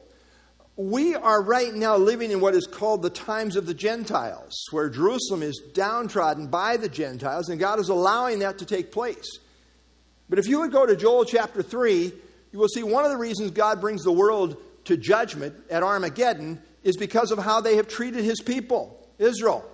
We 0.77 1.15
are 1.15 1.43
right 1.43 1.73
now 1.73 1.97
living 1.97 2.31
in 2.31 2.39
what 2.39 2.55
is 2.55 2.65
called 2.65 3.01
the 3.01 3.09
times 3.09 3.57
of 3.57 3.65
the 3.65 3.73
Gentiles, 3.73 4.53
where 4.71 4.89
Jerusalem 4.89 5.43
is 5.43 5.61
downtrodden 5.73 6.47
by 6.47 6.77
the 6.77 6.87
Gentiles, 6.87 7.49
and 7.49 7.59
God 7.59 7.79
is 7.79 7.89
allowing 7.89 8.39
that 8.39 8.59
to 8.59 8.65
take 8.65 8.91
place. 8.91 9.37
But 10.29 10.39
if 10.39 10.47
you 10.47 10.61
would 10.61 10.71
go 10.71 10.85
to 10.85 10.95
Joel 10.95 11.25
chapter 11.25 11.61
3, 11.61 12.13
you 12.53 12.59
will 12.59 12.69
see 12.69 12.83
one 12.83 13.03
of 13.03 13.11
the 13.11 13.17
reasons 13.17 13.51
God 13.51 13.81
brings 13.81 14.03
the 14.03 14.13
world 14.13 14.57
to 14.85 14.97
judgment 14.97 15.55
at 15.69 15.83
Armageddon 15.83 16.61
is 16.83 16.97
because 16.97 17.31
of 17.31 17.39
how 17.39 17.61
they 17.61 17.77
have 17.77 17.87
treated 17.87 18.23
his 18.23 18.41
people, 18.41 19.07
Israel, 19.17 19.65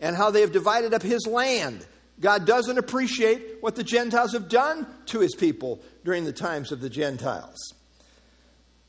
and 0.00 0.16
how 0.16 0.30
they 0.30 0.42
have 0.42 0.52
divided 0.52 0.94
up 0.94 1.02
his 1.02 1.26
land. 1.26 1.86
God 2.20 2.46
doesn't 2.46 2.78
appreciate 2.78 3.58
what 3.60 3.76
the 3.76 3.84
Gentiles 3.84 4.32
have 4.32 4.48
done 4.48 4.86
to 5.06 5.20
his 5.20 5.34
people 5.34 5.80
during 6.04 6.24
the 6.24 6.32
times 6.32 6.72
of 6.72 6.80
the 6.80 6.90
Gentiles. 6.90 7.74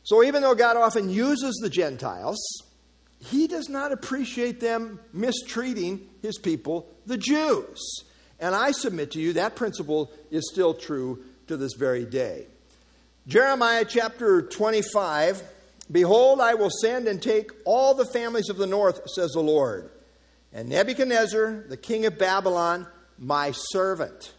So 0.03 0.24
even 0.24 0.41
though 0.41 0.55
God 0.55 0.77
often 0.77 1.09
uses 1.09 1.55
the 1.62 1.69
Gentiles, 1.69 2.39
he 3.19 3.48
does 3.48 3.69
not 3.69 3.91
appreciate 3.91 4.59
them 4.59 5.00
mistreating 5.13 6.09
his 6.21 6.38
people, 6.39 6.88
the 7.05 7.17
Jews. 7.17 8.03
And 8.39 8.55
I 8.55 8.71
submit 8.71 9.12
to 9.12 9.19
you 9.19 9.33
that 9.33 9.55
principle 9.55 10.12
is 10.31 10.50
still 10.51 10.74
true 10.74 11.24
to 11.48 11.57
this 11.57 11.74
very 11.74 12.05
day. 12.05 12.48
Jeremiah 13.27 13.86
chapter 13.88 14.41
25 14.41 15.43
Behold, 15.91 16.39
I 16.39 16.53
will 16.53 16.69
send 16.69 17.08
and 17.08 17.22
take 17.22 17.51
all 17.65 17.93
the 17.93 18.05
families 18.05 18.50
of 18.50 18.58
the 18.58 18.67
north, 18.67 19.01
says 19.10 19.31
the 19.31 19.41
Lord, 19.41 19.89
and 20.53 20.69
Nebuchadnezzar, 20.69 21.65
the 21.67 21.77
king 21.77 22.05
of 22.05 22.17
Babylon, 22.17 22.88
my 23.17 23.51
servant 23.51 24.34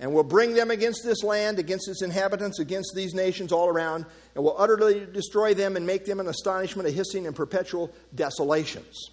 and 0.00 0.12
will 0.12 0.24
bring 0.24 0.54
them 0.54 0.70
against 0.70 1.02
this 1.04 1.22
land, 1.22 1.58
against 1.58 1.88
its 1.88 2.02
inhabitants, 2.02 2.58
against 2.58 2.92
these 2.94 3.14
nations 3.14 3.52
all 3.52 3.68
around, 3.68 4.04
and 4.34 4.42
will 4.42 4.56
utterly 4.58 5.06
destroy 5.06 5.54
them 5.54 5.76
and 5.76 5.86
make 5.86 6.04
them 6.04 6.20
an 6.20 6.26
astonishment, 6.26 6.88
a 6.88 6.90
hissing, 6.90 7.26
and 7.26 7.36
perpetual 7.36 7.90
desolations. 8.14 9.10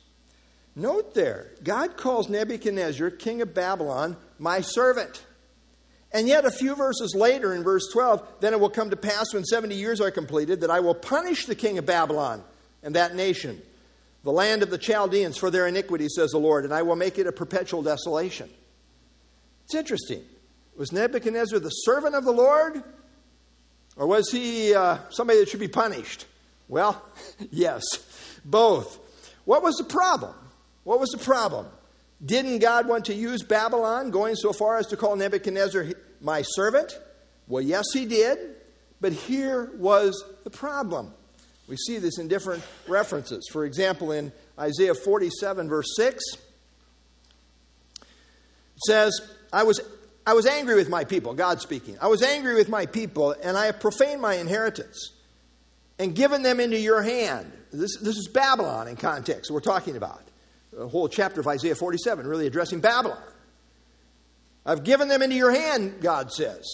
Note 0.75 1.13
there, 1.13 1.51
God 1.63 1.97
calls 1.97 2.29
Nebuchadnezzar, 2.29 3.09
king 3.11 3.41
of 3.41 3.53
Babylon, 3.53 4.17
my 4.39 4.61
servant. 4.61 5.23
And 6.13 6.27
yet, 6.27 6.45
a 6.45 6.51
few 6.51 6.75
verses 6.75 7.15
later, 7.15 7.53
in 7.53 7.63
verse 7.63 7.87
12, 7.91 8.41
then 8.41 8.53
it 8.53 8.59
will 8.59 8.69
come 8.69 8.89
to 8.89 8.97
pass 8.97 9.33
when 9.33 9.45
70 9.45 9.75
years 9.75 10.01
are 10.01 10.11
completed 10.11 10.61
that 10.61 10.69
I 10.69 10.81
will 10.81 10.95
punish 10.95 11.45
the 11.45 11.55
king 11.55 11.77
of 11.77 11.85
Babylon 11.85 12.43
and 12.83 12.95
that 12.95 13.15
nation, 13.15 13.61
the 14.23 14.31
land 14.31 14.61
of 14.61 14.69
the 14.69 14.77
Chaldeans, 14.77 15.37
for 15.37 15.49
their 15.49 15.67
iniquity, 15.67 16.09
says 16.09 16.31
the 16.31 16.37
Lord, 16.37 16.65
and 16.65 16.73
I 16.73 16.81
will 16.81 16.97
make 16.97 17.17
it 17.17 17.27
a 17.27 17.31
perpetual 17.31 17.81
desolation. 17.81 18.49
It's 19.65 19.75
interesting. 19.75 20.23
Was 20.75 20.91
Nebuchadnezzar 20.91 21.59
the 21.59 21.69
servant 21.69 22.15
of 22.15 22.25
the 22.25 22.33
Lord? 22.33 22.83
Or 23.95 24.07
was 24.07 24.29
he 24.31 24.73
uh, 24.73 24.97
somebody 25.11 25.39
that 25.39 25.49
should 25.49 25.59
be 25.59 25.67
punished? 25.67 26.25
Well, 26.67 27.01
yes, 27.51 27.83
both. 28.43 28.99
What 29.45 29.63
was 29.63 29.75
the 29.75 29.85
problem? 29.85 30.33
What 30.83 30.99
was 30.99 31.09
the 31.09 31.17
problem? 31.17 31.67
Didn't 32.23 32.59
God 32.59 32.87
want 32.87 33.05
to 33.05 33.13
use 33.13 33.43
Babylon, 33.43 34.11
going 34.11 34.35
so 34.35 34.53
far 34.53 34.77
as 34.77 34.87
to 34.87 34.97
call 34.97 35.15
Nebuchadnezzar 35.15 35.85
my 36.21 36.43
servant? 36.43 36.97
Well, 37.47 37.61
yes, 37.61 37.85
he 37.93 38.05
did. 38.05 38.37
But 38.99 39.13
here 39.13 39.71
was 39.77 40.23
the 40.43 40.51
problem. 40.51 41.11
We 41.67 41.75
see 41.75 41.97
this 41.97 42.19
in 42.19 42.27
different 42.27 42.63
references. 42.87 43.47
For 43.51 43.65
example, 43.65 44.11
in 44.11 44.31
Isaiah 44.59 44.93
47, 44.93 45.67
verse 45.67 45.87
6, 45.95 46.23
it 47.95 48.07
says, 48.85 49.19
I 49.51 49.63
was 49.63 49.81
I 50.25 50.33
was 50.33 50.45
angry 50.45 50.75
with 50.75 50.87
my 50.87 51.03
people, 51.03 51.33
God 51.33 51.61
speaking. 51.61 51.97
I 51.99 52.07
was 52.07 52.21
angry 52.21 52.53
with 52.53 52.69
my 52.69 52.85
people, 52.85 53.35
and 53.43 53.57
I 53.57 53.65
have 53.65 53.79
profaned 53.79 54.21
my 54.21 54.35
inheritance 54.35 55.11
and 55.97 56.15
given 56.15 56.43
them 56.43 56.59
into 56.59 56.77
your 56.77 57.01
hand. 57.01 57.51
This, 57.71 57.97
this 57.97 58.17
is 58.17 58.27
Babylon 58.27 58.87
in 58.87 58.97
context 58.97 59.49
we're 59.49 59.61
talking 59.61 59.97
about. 59.97 60.21
The 60.71 60.87
whole 60.87 61.09
chapter 61.09 61.41
of 61.41 61.47
Isaiah 61.47 61.75
47 61.75 62.25
really 62.25 62.47
addressing 62.47 62.79
Babylon. 62.79 63.21
I've 64.65 64.83
given 64.83 65.07
them 65.07 65.21
into 65.21 65.35
your 65.35 65.51
hand, 65.51 66.01
God 66.01 66.31
says. 66.31 66.65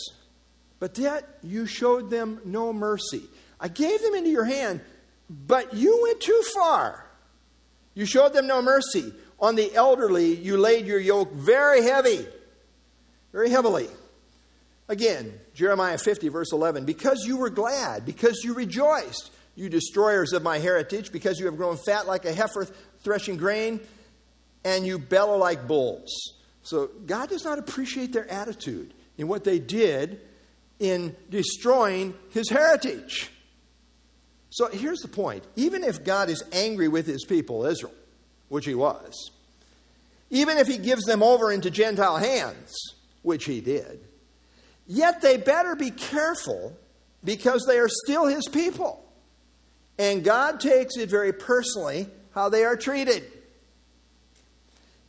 But 0.79 0.97
yet 0.97 1.27
you 1.41 1.65
showed 1.65 2.09
them 2.09 2.39
no 2.45 2.73
mercy. 2.73 3.23
I 3.59 3.69
gave 3.69 4.01
them 4.01 4.13
into 4.13 4.29
your 4.29 4.45
hand, 4.45 4.81
but 5.29 5.73
you 5.73 5.99
went 6.03 6.21
too 6.21 6.43
far. 6.53 7.05
You 7.95 8.05
showed 8.05 8.33
them 8.33 8.45
no 8.45 8.61
mercy. 8.61 9.11
On 9.39 9.55
the 9.55 9.73
elderly, 9.73 10.35
you 10.35 10.57
laid 10.57 10.85
your 10.85 10.99
yoke 10.99 11.33
very 11.33 11.83
heavy 11.83 12.25
very 13.37 13.49
heavily. 13.49 13.87
Again, 14.87 15.31
Jeremiah 15.53 15.97
50, 15.99 16.29
verse 16.29 16.51
11. 16.51 16.85
Because 16.85 17.25
you 17.25 17.37
were 17.37 17.51
glad, 17.51 18.03
because 18.03 18.41
you 18.43 18.55
rejoiced, 18.55 19.31
you 19.55 19.69
destroyers 19.69 20.33
of 20.33 20.41
my 20.41 20.57
heritage, 20.59 21.11
because 21.11 21.39
you 21.39 21.45
have 21.45 21.55
grown 21.55 21.77
fat 21.77 22.07
like 22.07 22.25
a 22.25 22.33
heifer 22.33 22.67
threshing 23.03 23.37
grain, 23.37 23.79
and 24.63 24.85
you 24.85 24.99
bellow 24.99 25.37
like 25.37 25.67
bulls. 25.67 26.11
So 26.63 26.89
God 27.05 27.29
does 27.29 27.45
not 27.45 27.59
appreciate 27.59 28.11
their 28.13 28.29
attitude. 28.29 28.93
in 29.17 29.27
what 29.27 29.43
they 29.43 29.57
did 29.57 30.21
in 30.79 31.15
destroying 31.29 32.13
his 32.29 32.49
heritage. 32.49 33.31
So 34.49 34.67
here's 34.67 34.99
the 34.99 35.07
point 35.07 35.43
even 35.55 35.83
if 35.83 36.03
God 36.03 36.29
is 36.29 36.43
angry 36.51 36.87
with 36.87 37.07
his 37.07 37.25
people, 37.25 37.65
Israel, 37.65 37.93
which 38.49 38.65
he 38.65 38.75
was, 38.75 39.31
even 40.29 40.57
if 40.57 40.67
he 40.67 40.77
gives 40.77 41.05
them 41.05 41.23
over 41.23 41.51
into 41.51 41.71
Gentile 41.71 42.17
hands, 42.17 42.75
which 43.21 43.45
he 43.45 43.61
did, 43.61 43.99
yet 44.85 45.21
they 45.21 45.37
better 45.37 45.75
be 45.75 45.91
careful 45.91 46.77
because 47.23 47.65
they 47.67 47.77
are 47.79 47.89
still 47.89 48.25
his 48.25 48.47
people. 48.47 49.03
And 49.99 50.23
God 50.23 50.59
takes 50.59 50.95
it 50.97 51.09
very 51.09 51.33
personally 51.33 52.07
how 52.33 52.49
they 52.49 52.63
are 52.63 52.75
treated. 52.75 53.23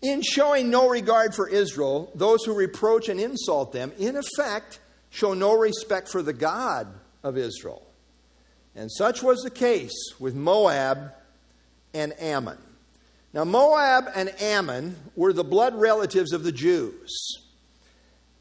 In 0.00 0.22
showing 0.22 0.70
no 0.70 0.88
regard 0.88 1.34
for 1.34 1.48
Israel, 1.48 2.10
those 2.14 2.44
who 2.44 2.54
reproach 2.54 3.08
and 3.08 3.18
insult 3.18 3.72
them, 3.72 3.92
in 3.98 4.16
effect, 4.16 4.80
show 5.10 5.34
no 5.34 5.56
respect 5.56 6.08
for 6.08 6.22
the 6.22 6.32
God 6.32 6.87
of 7.22 7.37
Israel. 7.37 7.84
And 8.76 8.90
such 8.90 9.22
was 9.22 9.40
the 9.40 9.50
case 9.50 10.14
with 10.20 10.34
Moab 10.34 11.12
and 11.92 12.12
Ammon. 12.20 12.58
Now, 13.32 13.44
Moab 13.44 14.04
and 14.14 14.30
Ammon 14.40 14.96
were 15.16 15.32
the 15.32 15.44
blood 15.44 15.75
relatives 15.75 16.32
of 16.32 16.44
the 16.44 16.52
Jews. 16.52 17.38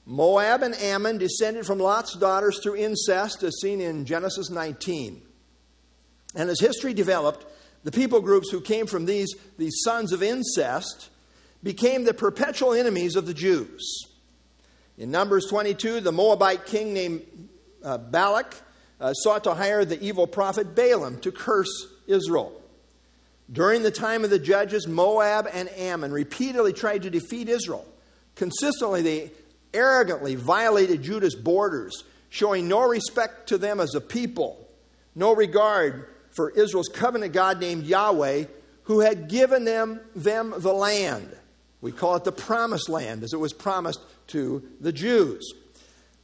Moab 0.06 0.64
and 0.64 0.76
Ammon 0.76 1.18
descended 1.18 1.66
from 1.66 1.80
Lot's 1.80 2.16
daughters 2.16 2.60
through 2.64 2.78
incest, 2.78 3.44
as 3.44 3.60
seen 3.60 3.82
in 3.82 4.06
Genesis 4.06 4.50
19. 4.50 5.22
And 6.36 6.50
as 6.50 6.60
history 6.60 6.94
developed, 6.94 7.46
the 7.84 7.92
people 7.92 8.22
groups 8.22 8.50
who 8.50 8.62
came 8.62 8.88
from 8.88 9.06
these, 9.06 9.34
these 9.58 9.82
sons 9.84 10.12
of 10.12 10.22
incest 10.22 11.10
became 11.64 12.04
the 12.04 12.14
perpetual 12.14 12.74
enemies 12.74 13.16
of 13.16 13.26
the 13.26 13.34
Jews. 13.34 14.08
In 14.98 15.12
Numbers 15.12 15.46
22, 15.48 16.02
the 16.02 16.12
Moabite 16.12 16.66
king 16.66 16.94
named 16.94 17.26
uh, 17.84 17.98
Balak 17.98 18.56
uh, 19.00 19.14
sought 19.14 19.44
to 19.44 19.54
hire 19.54 19.86
the 19.86 20.02
evil 20.02 20.28
prophet 20.28 20.76
Balaam 20.76 21.20
to 21.22 21.32
curse 21.32 21.88
Israel. 22.08 22.62
During 23.52 23.84
the 23.84 23.92
time 23.92 24.24
of 24.24 24.30
the 24.30 24.40
judges, 24.40 24.88
Moab 24.88 25.48
and 25.54 25.70
Ammon 25.70 26.12
repeatedly 26.12 26.74
tried 26.74 27.04
to 27.04 27.10
defeat 27.10 27.48
Israel. 27.48 27.86
Consistently, 28.36 29.02
they 29.02 29.32
arrogantly 29.74 30.36
violated 30.36 31.04
Judah's 31.04 31.36
borders, 31.36 32.04
showing 32.30 32.68
no 32.68 32.88
respect 32.88 33.50
to 33.50 33.58
them 33.58 33.80
as 33.80 33.96
a 33.96 34.02
people, 34.02 34.68
no 35.16 35.34
regard 35.34 36.08
for 36.38 36.52
Israel's 36.52 36.88
covenant 36.88 37.34
God 37.34 37.60
named 37.60 37.86
Yahweh, 37.86 38.46
who 38.84 39.00
had 39.02 39.28
given 39.28 39.66
them, 39.66 40.00
them 40.16 40.54
the 40.56 40.72
land. 40.72 41.36
We 41.82 41.92
call 41.92 42.16
it 42.16 42.24
the 42.24 42.32
promised 42.32 42.90
land, 42.90 43.24
as 43.24 43.34
it 43.34 43.40
was 43.40 43.54
promised 43.54 44.00
to 44.28 44.64
the 44.80 44.94
Jews. 44.94 45.52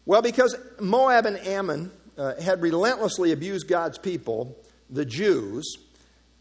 Well, 0.06 0.22
because 0.22 0.56
Moab 0.80 1.26
and 1.26 1.38
Ammon 1.40 1.92
uh, 2.16 2.40
had 2.40 2.62
relentlessly 2.62 3.32
abused 3.32 3.68
God's 3.68 3.98
people, 3.98 4.56
the 4.88 5.04
Jews, 5.04 5.78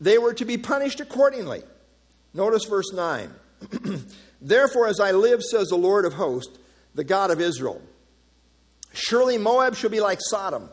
they 0.01 0.19
were 0.19 0.35
to 0.35 0.45
be 0.45 0.59
punished 0.59 1.01
accordingly. 1.01 1.63
Notice 2.35 2.67
verse 2.67 2.93
9. 2.93 3.31
Therefore, 4.43 4.87
as 4.87 5.01
I 5.01 5.13
live, 5.13 5.43
says 5.43 5.69
the 5.69 5.77
Lord 5.77 6.05
of 6.05 6.13
hosts, 6.13 6.59
the 6.95 7.05
God 7.05 7.31
of 7.31 7.41
Israel, 7.41 7.81
surely 8.93 9.39
Moab 9.39 9.77
shall 9.77 9.89
be 9.89 10.01
like 10.01 10.19
Sodom, 10.21 10.69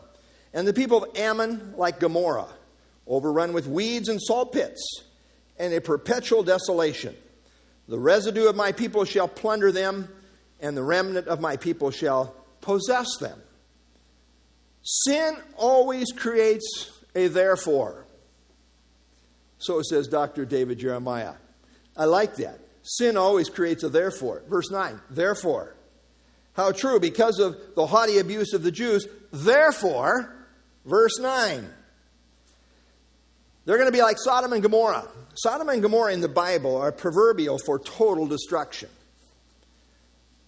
and 0.52 0.68
the 0.68 0.74
people 0.74 1.02
of 1.02 1.16
Ammon 1.16 1.72
like 1.76 1.98
Gomorrah, 1.98 2.48
overrun 3.10 3.52
with 3.52 3.66
weeds 3.66 4.08
and 4.08 4.22
salt 4.22 4.52
pits, 4.52 5.02
and 5.58 5.74
a 5.74 5.80
perpetual 5.80 6.42
desolation. 6.42 7.14
The 7.88 7.98
residue 7.98 8.48
of 8.48 8.56
my 8.56 8.72
people 8.72 9.04
shall 9.04 9.28
plunder 9.28 9.72
them, 9.72 10.08
and 10.60 10.76
the 10.76 10.82
remnant 10.82 11.26
of 11.26 11.40
my 11.40 11.56
people 11.56 11.90
shall 11.90 12.34
possess 12.60 13.18
them. 13.18 13.38
Sin 14.82 15.36
always 15.56 16.12
creates 16.12 16.90
a 17.14 17.26
therefore. 17.26 18.06
So 19.58 19.82
says 19.82 20.08
Dr. 20.08 20.44
David 20.46 20.78
Jeremiah. 20.78 21.34
I 21.96 22.04
like 22.04 22.36
that. 22.36 22.60
Sin 22.82 23.16
always 23.16 23.50
creates 23.50 23.82
a 23.82 23.88
therefore. 23.88 24.42
Verse 24.48 24.70
9, 24.70 25.00
therefore. 25.10 25.74
How 26.54 26.72
true, 26.72 26.98
because 26.98 27.38
of 27.38 27.56
the 27.74 27.86
haughty 27.86 28.18
abuse 28.18 28.54
of 28.54 28.62
the 28.62 28.72
Jews, 28.72 29.06
therefore, 29.32 30.34
verse 30.84 31.18
9. 31.18 31.68
They're 33.70 33.78
going 33.78 33.86
to 33.86 33.96
be 33.96 34.02
like 34.02 34.18
Sodom 34.18 34.52
and 34.52 34.64
Gomorrah. 34.64 35.06
Sodom 35.34 35.68
and 35.68 35.80
Gomorrah 35.80 36.12
in 36.12 36.20
the 36.20 36.28
Bible 36.28 36.76
are 36.76 36.90
proverbial 36.90 37.56
for 37.56 37.78
total 37.78 38.26
destruction. 38.26 38.88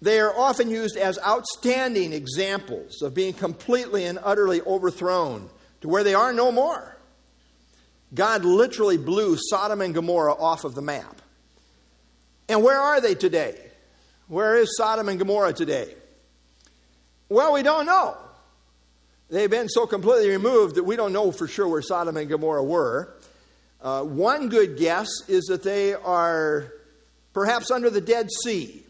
They 0.00 0.18
are 0.18 0.37
often 0.37 0.68
used 0.68 0.96
as 0.96 1.20
outstanding 1.24 2.12
examples 2.12 3.00
of 3.00 3.14
being 3.14 3.35
completely 3.35 4.06
and 4.06 4.18
utterly 4.20 4.61
overthrown 4.62 5.48
to 5.82 5.88
where 5.88 6.02
they 6.02 6.14
are 6.14 6.32
no 6.32 6.50
more. 6.50 6.96
God 8.12 8.44
literally 8.44 8.98
blew 8.98 9.37
Sodom 9.38 9.82
and 9.82 9.94
Gomorrah 9.94 10.35
off 10.35 10.64
of 10.64 10.74
the 10.74 10.82
map. 10.82 11.22
And 12.48 12.64
where 12.64 12.80
are 12.80 13.00
they 13.00 13.14
today? 13.14 13.56
Where 14.26 14.56
is 14.56 14.76
Sodom 14.76 15.08
and 15.08 15.20
Gomorrah 15.20 15.52
today? 15.52 15.94
Well, 17.28 17.52
we 17.52 17.62
don't 17.62 17.87
know. 17.87 18.16
They've 19.33 19.49
been 19.49 19.71
so 19.71 19.87
completely 19.87 20.29
removed 20.29 20.75
that 20.75 20.85
we 20.85 20.95
don't 20.95 21.14
know 21.14 21.33
for 21.33 21.49
sure 21.49 21.66
where 21.66 21.81
Sodom 21.81 22.18
and 22.18 22.29
Gomorrah 22.29 22.62
were. 22.62 23.14
Uh, 23.81 24.03
one 24.03 24.51
good 24.51 24.77
guess 24.77 25.09
is 25.27 25.45
that 25.45 25.62
they 25.62 25.95
are 25.95 26.71
perhaps 27.33 27.71
under 27.71 27.88
the 27.88 28.03
Dead 28.03 28.29
Sea. 28.45 28.85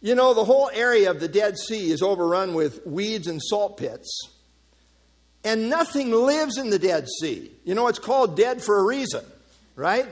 You 0.00 0.16
know, 0.16 0.34
the 0.34 0.44
whole 0.44 0.68
area 0.74 1.08
of 1.08 1.20
the 1.20 1.28
Dead 1.28 1.56
Sea 1.56 1.92
is 1.92 2.02
overrun 2.02 2.52
with 2.52 2.84
weeds 2.84 3.28
and 3.28 3.40
salt 3.40 3.76
pits. 3.76 4.28
And 5.44 5.70
nothing 5.70 6.10
lives 6.10 6.58
in 6.58 6.70
the 6.70 6.78
Dead 6.80 7.06
Sea. 7.20 7.52
You 7.62 7.76
know, 7.76 7.86
it's 7.86 8.00
called 8.00 8.36
dead 8.36 8.60
for 8.60 8.80
a 8.80 8.84
reason, 8.84 9.24
right? 9.76 10.08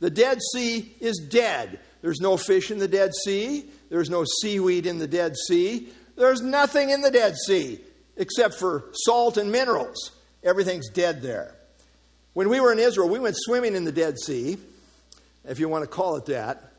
The 0.00 0.08
Dead 0.08 0.38
Sea 0.54 0.90
is 1.00 1.18
dead. 1.18 1.80
There's 2.00 2.20
no 2.20 2.38
fish 2.38 2.70
in 2.70 2.78
the 2.78 2.88
Dead 2.88 3.12
Sea. 3.26 3.66
There's 3.90 4.08
no 4.08 4.24
seaweed 4.40 4.86
in 4.86 4.98
the 4.98 5.06
Dead 5.06 5.36
Sea. 5.48 5.90
There's 6.16 6.40
nothing 6.40 6.88
in 6.88 7.02
the 7.02 7.10
Dead 7.10 7.36
Sea 7.46 7.78
except 8.16 8.54
for 8.54 8.84
salt 8.92 9.36
and 9.36 9.50
minerals. 9.50 10.12
Everything's 10.42 10.88
dead 10.90 11.22
there. 11.22 11.54
When 12.34 12.48
we 12.48 12.60
were 12.60 12.72
in 12.72 12.78
Israel, 12.78 13.08
we 13.08 13.18
went 13.18 13.36
swimming 13.38 13.74
in 13.74 13.84
the 13.84 13.92
Dead 13.92 14.18
Sea, 14.18 14.58
if 15.44 15.58
you 15.58 15.68
want 15.68 15.84
to 15.84 15.88
call 15.88 16.16
it 16.16 16.26
that. 16.26 16.72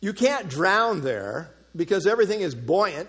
You 0.00 0.12
can't 0.12 0.48
drown 0.48 1.02
there 1.02 1.50
because 1.76 2.06
everything 2.06 2.40
is 2.40 2.54
buoyant. 2.54 3.08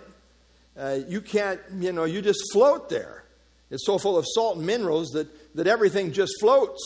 Uh, 0.77 0.99
you 1.07 1.21
can't, 1.21 1.59
you 1.79 1.91
know, 1.91 2.03
you 2.03 2.21
just 2.21 2.41
float 2.51 2.89
there. 2.89 3.23
It's 3.71 3.85
so 3.85 3.97
full 3.97 4.17
of 4.17 4.25
salt 4.27 4.57
and 4.57 4.65
minerals 4.65 5.09
that, 5.11 5.27
that 5.55 5.67
everything 5.67 6.11
just 6.11 6.33
floats. 6.39 6.81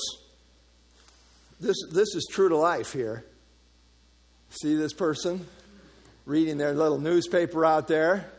This, 1.60 1.76
this 1.92 2.16
is 2.16 2.28
true 2.30 2.50
to 2.50 2.58
life 2.58 2.94
here. 2.94 3.26
See 4.50 4.76
this 4.76 4.94
person 4.94 5.46
reading 6.26 6.58
their 6.58 6.74
little 6.74 7.00
newspaper 7.00 7.66
out 7.66 7.88
there? 7.88 8.30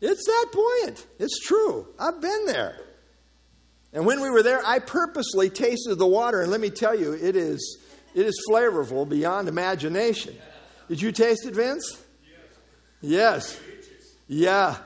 It's 0.00 0.24
that 0.24 0.46
buoyant. 0.52 1.06
It's 1.18 1.40
true. 1.40 1.86
I've 1.98 2.20
been 2.20 2.46
there. 2.46 2.80
And 3.92 4.04
when 4.04 4.20
we 4.20 4.30
were 4.30 4.42
there, 4.42 4.64
I 4.64 4.78
purposely 4.78 5.50
tasted 5.50 5.96
the 5.96 6.06
water, 6.06 6.42
and 6.42 6.50
let 6.50 6.60
me 6.60 6.70
tell 6.70 6.98
you, 6.98 7.14
it 7.14 7.34
is, 7.36 7.78
it 8.14 8.26
is 8.26 8.38
flavorful 8.48 9.08
beyond 9.08 9.48
imagination. 9.48 10.36
Did 10.88 11.00
you 11.00 11.10
taste 11.10 11.46
it, 11.46 11.54
Vince? 11.54 12.00
Yes. 13.00 13.58
Yeah. 14.26 14.76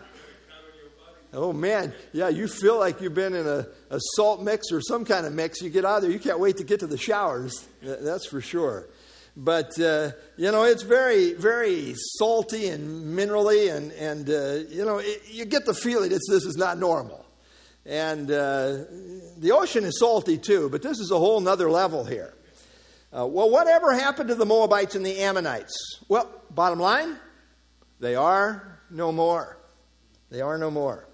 Oh, 1.35 1.53
man. 1.53 1.93
Yeah, 2.13 2.29
you 2.29 2.47
feel 2.47 2.79
like 2.79 3.01
you've 3.01 3.15
been 3.15 3.35
in 3.35 3.47
a, 3.47 3.67
a 3.91 3.99
salt 4.15 4.41
mix 4.43 4.71
or 4.71 4.81
some 4.81 5.05
kind 5.05 5.27
of 5.27 5.33
mix. 5.33 5.61
You 5.61 5.71
get 5.71 5.85
out 5.85 5.97
of 5.97 6.03
there, 6.03 6.11
you 6.11 6.21
can't 6.21 6.39
wait 6.39 6.59
to 6.59 6.65
get 6.65 6.81
to 6.81 6.87
the 6.87 6.99
showers. 6.99 7.67
That's 7.83 8.27
for 8.27 8.41
sure. 8.41 8.87
But, 9.37 9.79
uh, 9.81 10.11
you 10.37 10.53
know, 10.53 10.65
it's 10.65 10.83
very, 10.83 11.33
very 11.33 11.95
salty 12.19 12.69
and 12.69 13.17
minerally, 13.17 13.75
and, 13.75 13.91
and 13.93 14.29
uh, 14.29 14.69
you 14.69 14.85
know, 14.85 14.99
it, 14.99 15.23
you 15.27 15.47
get 15.47 15.65
the 15.65 15.73
feeling 15.73 16.13
it's, 16.13 16.29
this 16.29 16.45
is 16.45 16.57
not 16.57 16.79
normal. 16.79 17.25
And 17.87 18.31
uh, 18.31 18.85
the 19.39 19.53
ocean 19.53 19.85
is 19.85 19.99
salty 19.99 20.37
too, 20.37 20.69
but 20.69 20.83
this 20.83 21.01
is 21.01 21.11
a 21.11 21.19
whole 21.19 21.41
nother 21.41 21.71
level 21.71 22.05
here. 22.05 22.35
Uh, 23.17 23.27
well, 23.27 23.51
whatever 23.51 23.93
happened 23.93 24.29
to 24.29 24.35
the 24.35 24.47
Moabites 24.47 24.95
and 24.95 25.05
the 25.05 25.19
Ammonites? 25.21 25.75
Well, 26.09 26.31
bottom 26.51 26.79
line, 26.79 27.17
they 28.01 28.15
are 28.15 28.81
no 28.91 29.13
more. 29.13 29.59
They 30.31 30.41
are 30.43 30.59
no 30.59 30.71
more. 30.71 31.09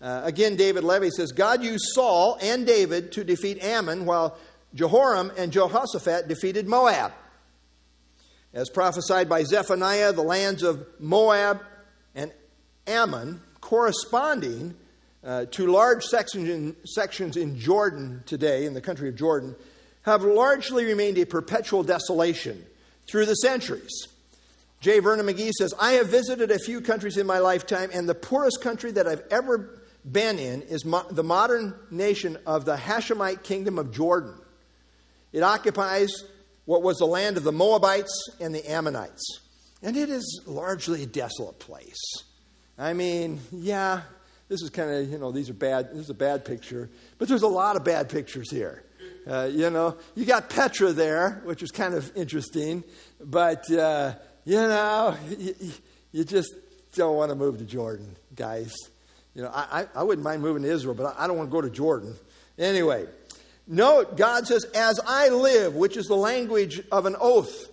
Uh, 0.00 0.20
again, 0.24 0.54
David 0.56 0.84
Levy 0.84 1.10
says 1.10 1.32
God 1.32 1.62
used 1.62 1.84
Saul 1.94 2.38
and 2.40 2.66
David 2.66 3.10
to 3.12 3.24
defeat 3.24 3.62
Ammon, 3.62 4.04
while 4.06 4.38
Jehoram 4.74 5.32
and 5.36 5.50
Jehoshaphat 5.50 6.28
defeated 6.28 6.68
Moab. 6.68 7.12
As 8.54 8.70
prophesied 8.70 9.28
by 9.28 9.44
Zephaniah, 9.44 10.12
the 10.12 10.22
lands 10.22 10.62
of 10.62 10.86
Moab 10.98 11.60
and 12.14 12.32
Ammon 12.86 13.40
corresponding 13.60 14.74
uh, 15.22 15.44
to 15.46 15.66
large 15.66 16.04
sections 16.04 16.48
in, 16.48 16.76
sections 16.86 17.36
in 17.36 17.58
Jordan 17.58 18.22
today, 18.24 18.64
in 18.64 18.72
the 18.72 18.80
country 18.80 19.08
of 19.08 19.16
Jordan, 19.16 19.54
have 20.02 20.22
largely 20.22 20.84
remained 20.84 21.18
a 21.18 21.26
perpetual 21.26 21.82
desolation 21.82 22.64
through 23.10 23.26
the 23.26 23.34
centuries. 23.34 24.08
J. 24.80 25.00
Vernon 25.00 25.26
McGee 25.26 25.50
says, 25.50 25.74
I 25.78 25.92
have 25.94 26.08
visited 26.08 26.50
a 26.50 26.58
few 26.58 26.80
countries 26.80 27.16
in 27.16 27.26
my 27.26 27.40
lifetime, 27.40 27.90
and 27.92 28.08
the 28.08 28.14
poorest 28.14 28.60
country 28.62 28.92
that 28.92 29.06
I've 29.06 29.24
ever 29.30 29.82
been 30.10 30.38
in 30.38 30.62
is 30.62 30.84
mo- 30.84 31.06
the 31.10 31.24
modern 31.24 31.74
nation 31.90 32.38
of 32.46 32.64
the 32.64 32.76
Hashemite 32.76 33.42
kingdom 33.42 33.78
of 33.78 33.92
Jordan. 33.92 34.34
It 35.32 35.42
occupies 35.42 36.10
what 36.68 36.82
was 36.82 36.98
the 36.98 37.06
land 37.06 37.38
of 37.38 37.44
the 37.44 37.50
Moabites 37.50 38.28
and 38.42 38.54
the 38.54 38.70
Ammonites. 38.70 39.40
And 39.82 39.96
it 39.96 40.10
is 40.10 40.42
largely 40.44 41.02
a 41.02 41.06
desolate 41.06 41.58
place. 41.58 41.96
I 42.76 42.92
mean, 42.92 43.40
yeah, 43.52 44.02
this 44.50 44.60
is 44.60 44.68
kind 44.68 44.90
of, 44.90 45.10
you 45.10 45.16
know, 45.16 45.32
these 45.32 45.48
are 45.48 45.54
bad, 45.54 45.88
this 45.92 46.00
is 46.00 46.10
a 46.10 46.14
bad 46.14 46.44
picture, 46.44 46.90
but 47.16 47.26
there's 47.26 47.40
a 47.40 47.48
lot 47.48 47.76
of 47.76 47.84
bad 47.84 48.10
pictures 48.10 48.50
here. 48.50 48.84
Uh, 49.26 49.48
you 49.50 49.70
know, 49.70 49.96
you 50.14 50.26
got 50.26 50.50
Petra 50.50 50.92
there, 50.92 51.40
which 51.44 51.62
is 51.62 51.70
kind 51.70 51.94
of 51.94 52.14
interesting, 52.14 52.84
but, 53.18 53.70
uh, 53.72 54.12
you 54.44 54.56
know, 54.56 55.16
you, 55.38 55.54
you, 56.12 56.22
just 56.22 56.54
don't 56.92 57.16
want 57.16 57.30
to 57.30 57.34
move 57.34 57.56
to 57.58 57.64
Jordan, 57.64 58.14
guys. 58.36 58.74
You 59.34 59.40
know, 59.40 59.50
I, 59.54 59.86
I 59.94 60.02
wouldn't 60.02 60.22
mind 60.22 60.42
moving 60.42 60.64
to 60.64 60.70
Israel, 60.70 60.94
but 60.94 61.16
I 61.18 61.26
don't 61.26 61.38
want 61.38 61.48
to 61.48 61.52
go 61.52 61.62
to 61.62 61.70
Jordan. 61.70 62.14
Anyway, 62.58 63.06
note, 63.68 64.16
God 64.16 64.46
says, 64.46 64.64
As 64.74 65.00
I 65.06 65.28
live, 65.28 65.74
which 65.74 65.96
is 65.96 66.06
the 66.06 66.16
language 66.16 66.82
of 66.90 67.06
an 67.06 67.16
oath. 67.20 67.68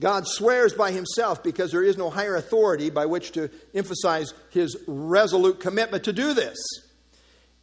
God 0.00 0.26
swears 0.26 0.72
by 0.74 0.90
himself 0.90 1.42
because 1.42 1.70
there 1.70 1.82
is 1.82 1.96
no 1.96 2.10
higher 2.10 2.34
authority 2.34 2.90
by 2.90 3.06
which 3.06 3.32
to 3.32 3.50
emphasize 3.74 4.34
his 4.50 4.76
resolute 4.86 5.60
commitment 5.60 6.04
to 6.04 6.12
do 6.12 6.34
this. 6.34 6.58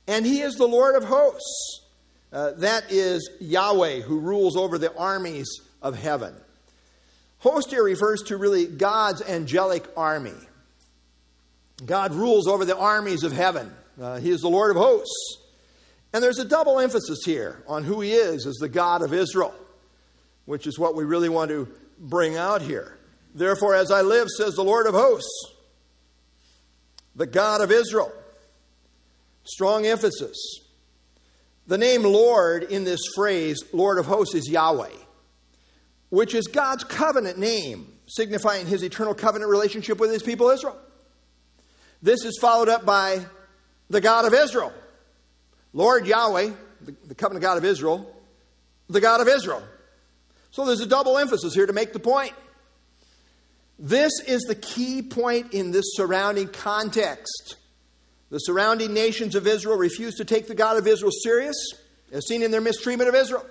And 0.07 0.25
he 0.25 0.41
is 0.41 0.55
the 0.55 0.67
Lord 0.67 0.95
of 0.95 1.03
hosts. 1.03 1.81
Uh, 2.31 2.51
that 2.57 2.91
is 2.91 3.29
Yahweh 3.39 4.01
who 4.01 4.19
rules 4.19 4.55
over 4.55 4.77
the 4.77 4.95
armies 4.95 5.49
of 5.81 5.97
heaven. 5.97 6.33
Host 7.39 7.71
here 7.71 7.83
refers 7.83 8.21
to 8.23 8.37
really 8.37 8.67
God's 8.67 9.21
angelic 9.21 9.85
army. 9.97 10.33
God 11.85 12.13
rules 12.13 12.47
over 12.47 12.65
the 12.65 12.77
armies 12.77 13.23
of 13.23 13.31
heaven. 13.31 13.73
Uh, 13.99 14.17
he 14.17 14.29
is 14.29 14.41
the 14.41 14.49
Lord 14.49 14.71
of 14.71 14.77
hosts. 14.77 15.37
And 16.13 16.23
there's 16.23 16.39
a 16.39 16.45
double 16.45 16.79
emphasis 16.79 17.19
here 17.23 17.63
on 17.67 17.83
who 17.83 18.01
he 18.01 18.13
is 18.13 18.47
as 18.47 18.55
the 18.55 18.69
God 18.69 19.01
of 19.01 19.13
Israel, 19.13 19.53
which 20.45 20.65
is 20.65 20.79
what 20.79 20.95
we 20.95 21.03
really 21.03 21.29
want 21.29 21.49
to 21.49 21.67
bring 21.99 22.35
out 22.35 22.61
here. 22.61 22.97
Therefore, 23.35 23.75
as 23.75 23.91
I 23.91 24.01
live, 24.01 24.27
says 24.29 24.55
the 24.55 24.63
Lord 24.63 24.87
of 24.87 24.95
hosts, 24.95 25.53
the 27.15 27.27
God 27.27 27.61
of 27.61 27.71
Israel. 27.71 28.11
Strong 29.43 29.85
emphasis. 29.85 30.37
The 31.67 31.77
name 31.77 32.03
Lord 32.03 32.63
in 32.63 32.83
this 32.83 32.99
phrase, 33.15 33.63
Lord 33.73 33.99
of 33.99 34.05
hosts, 34.05 34.33
is 34.33 34.49
Yahweh, 34.49 34.93
which 36.09 36.33
is 36.33 36.47
God's 36.47 36.83
covenant 36.83 37.37
name, 37.37 37.93
signifying 38.07 38.65
his 38.65 38.83
eternal 38.83 39.13
covenant 39.13 39.49
relationship 39.49 39.99
with 39.99 40.11
his 40.11 40.23
people 40.23 40.49
Israel. 40.49 40.77
This 42.01 42.25
is 42.25 42.37
followed 42.39 42.69
up 42.69 42.85
by 42.85 43.25
the 43.89 44.01
God 44.01 44.25
of 44.25 44.33
Israel. 44.33 44.73
Lord 45.73 46.07
Yahweh, 46.07 46.51
the, 46.81 46.95
the 47.07 47.15
covenant 47.15 47.41
God 47.41 47.57
of 47.57 47.65
Israel, 47.65 48.11
the 48.89 49.01
God 49.01 49.21
of 49.21 49.27
Israel. 49.27 49.63
So 50.51 50.65
there's 50.65 50.81
a 50.81 50.87
double 50.87 51.17
emphasis 51.17 51.53
here 51.53 51.67
to 51.67 51.73
make 51.73 51.93
the 51.93 51.99
point. 51.99 52.33
This 53.77 54.11
is 54.27 54.41
the 54.43 54.55
key 54.55 55.01
point 55.01 55.53
in 55.53 55.71
this 55.71 55.85
surrounding 55.93 56.49
context. 56.49 57.55
The 58.29 58.39
surrounding 58.39 58.93
nations 58.93 59.35
of 59.35 59.47
Israel 59.47 59.77
refused 59.77 60.17
to 60.17 60.25
take 60.25 60.47
the 60.47 60.55
God 60.55 60.77
of 60.77 60.85
Israel 60.85 61.11
serious, 61.23 61.55
as 62.11 62.27
seen 62.27 62.43
in 62.43 62.51
their 62.51 62.61
mistreatment 62.61 63.09
of 63.09 63.15
Israel. 63.15 63.45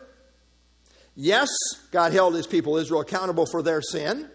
Yes, 1.17 1.49
God 1.91 2.13
held 2.13 2.35
his 2.35 2.47
people 2.47 2.77
Israel 2.77 3.01
accountable 3.01 3.47
for 3.47 3.63
their 3.63 3.83
sin, 3.83 4.29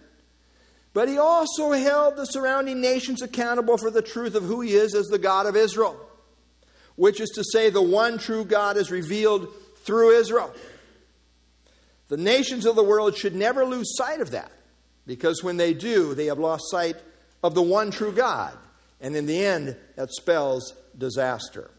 but 0.93 1.07
he 1.07 1.17
also 1.17 1.71
held 1.71 2.17
the 2.17 2.25
surrounding 2.25 2.81
nations 2.81 3.21
accountable 3.21 3.77
for 3.77 3.89
the 3.89 4.01
truth 4.01 4.35
of 4.35 4.43
who 4.43 4.61
he 4.61 4.73
is 4.73 4.93
as 4.93 5.07
the 5.07 5.17
God 5.17 5.45
of 5.45 5.55
Israel, 5.55 5.97
which 6.95 7.19
is 7.19 7.29
to 7.31 7.43
say, 7.43 7.69
the 7.69 7.81
one 7.81 8.17
true 8.17 8.45
God 8.45 8.77
is 8.77 8.91
revealed 8.91 9.47
through 9.83 10.11
Israel. 10.11 10.53
The 12.09 12.17
nations 12.17 12.65
of 12.65 12.75
the 12.75 12.83
world 12.83 13.17
should 13.17 13.35
never 13.35 13.65
lose 13.65 13.95
sight 13.97 14.21
of 14.21 14.31
that, 14.31 14.51
because 15.07 15.43
when 15.43 15.57
they 15.57 15.73
do, 15.73 16.13
they 16.13 16.27
have 16.27 16.39
lost 16.39 16.69
sight 16.69 16.95
of 17.41 17.55
the 17.55 17.61
one 17.61 17.91
true 17.91 18.11
God. 18.11 18.57
And 19.01 19.15
in 19.15 19.25
the 19.25 19.45
end, 19.45 19.75
that 19.95 20.11
spells 20.11 20.73
disaster. 20.97 21.69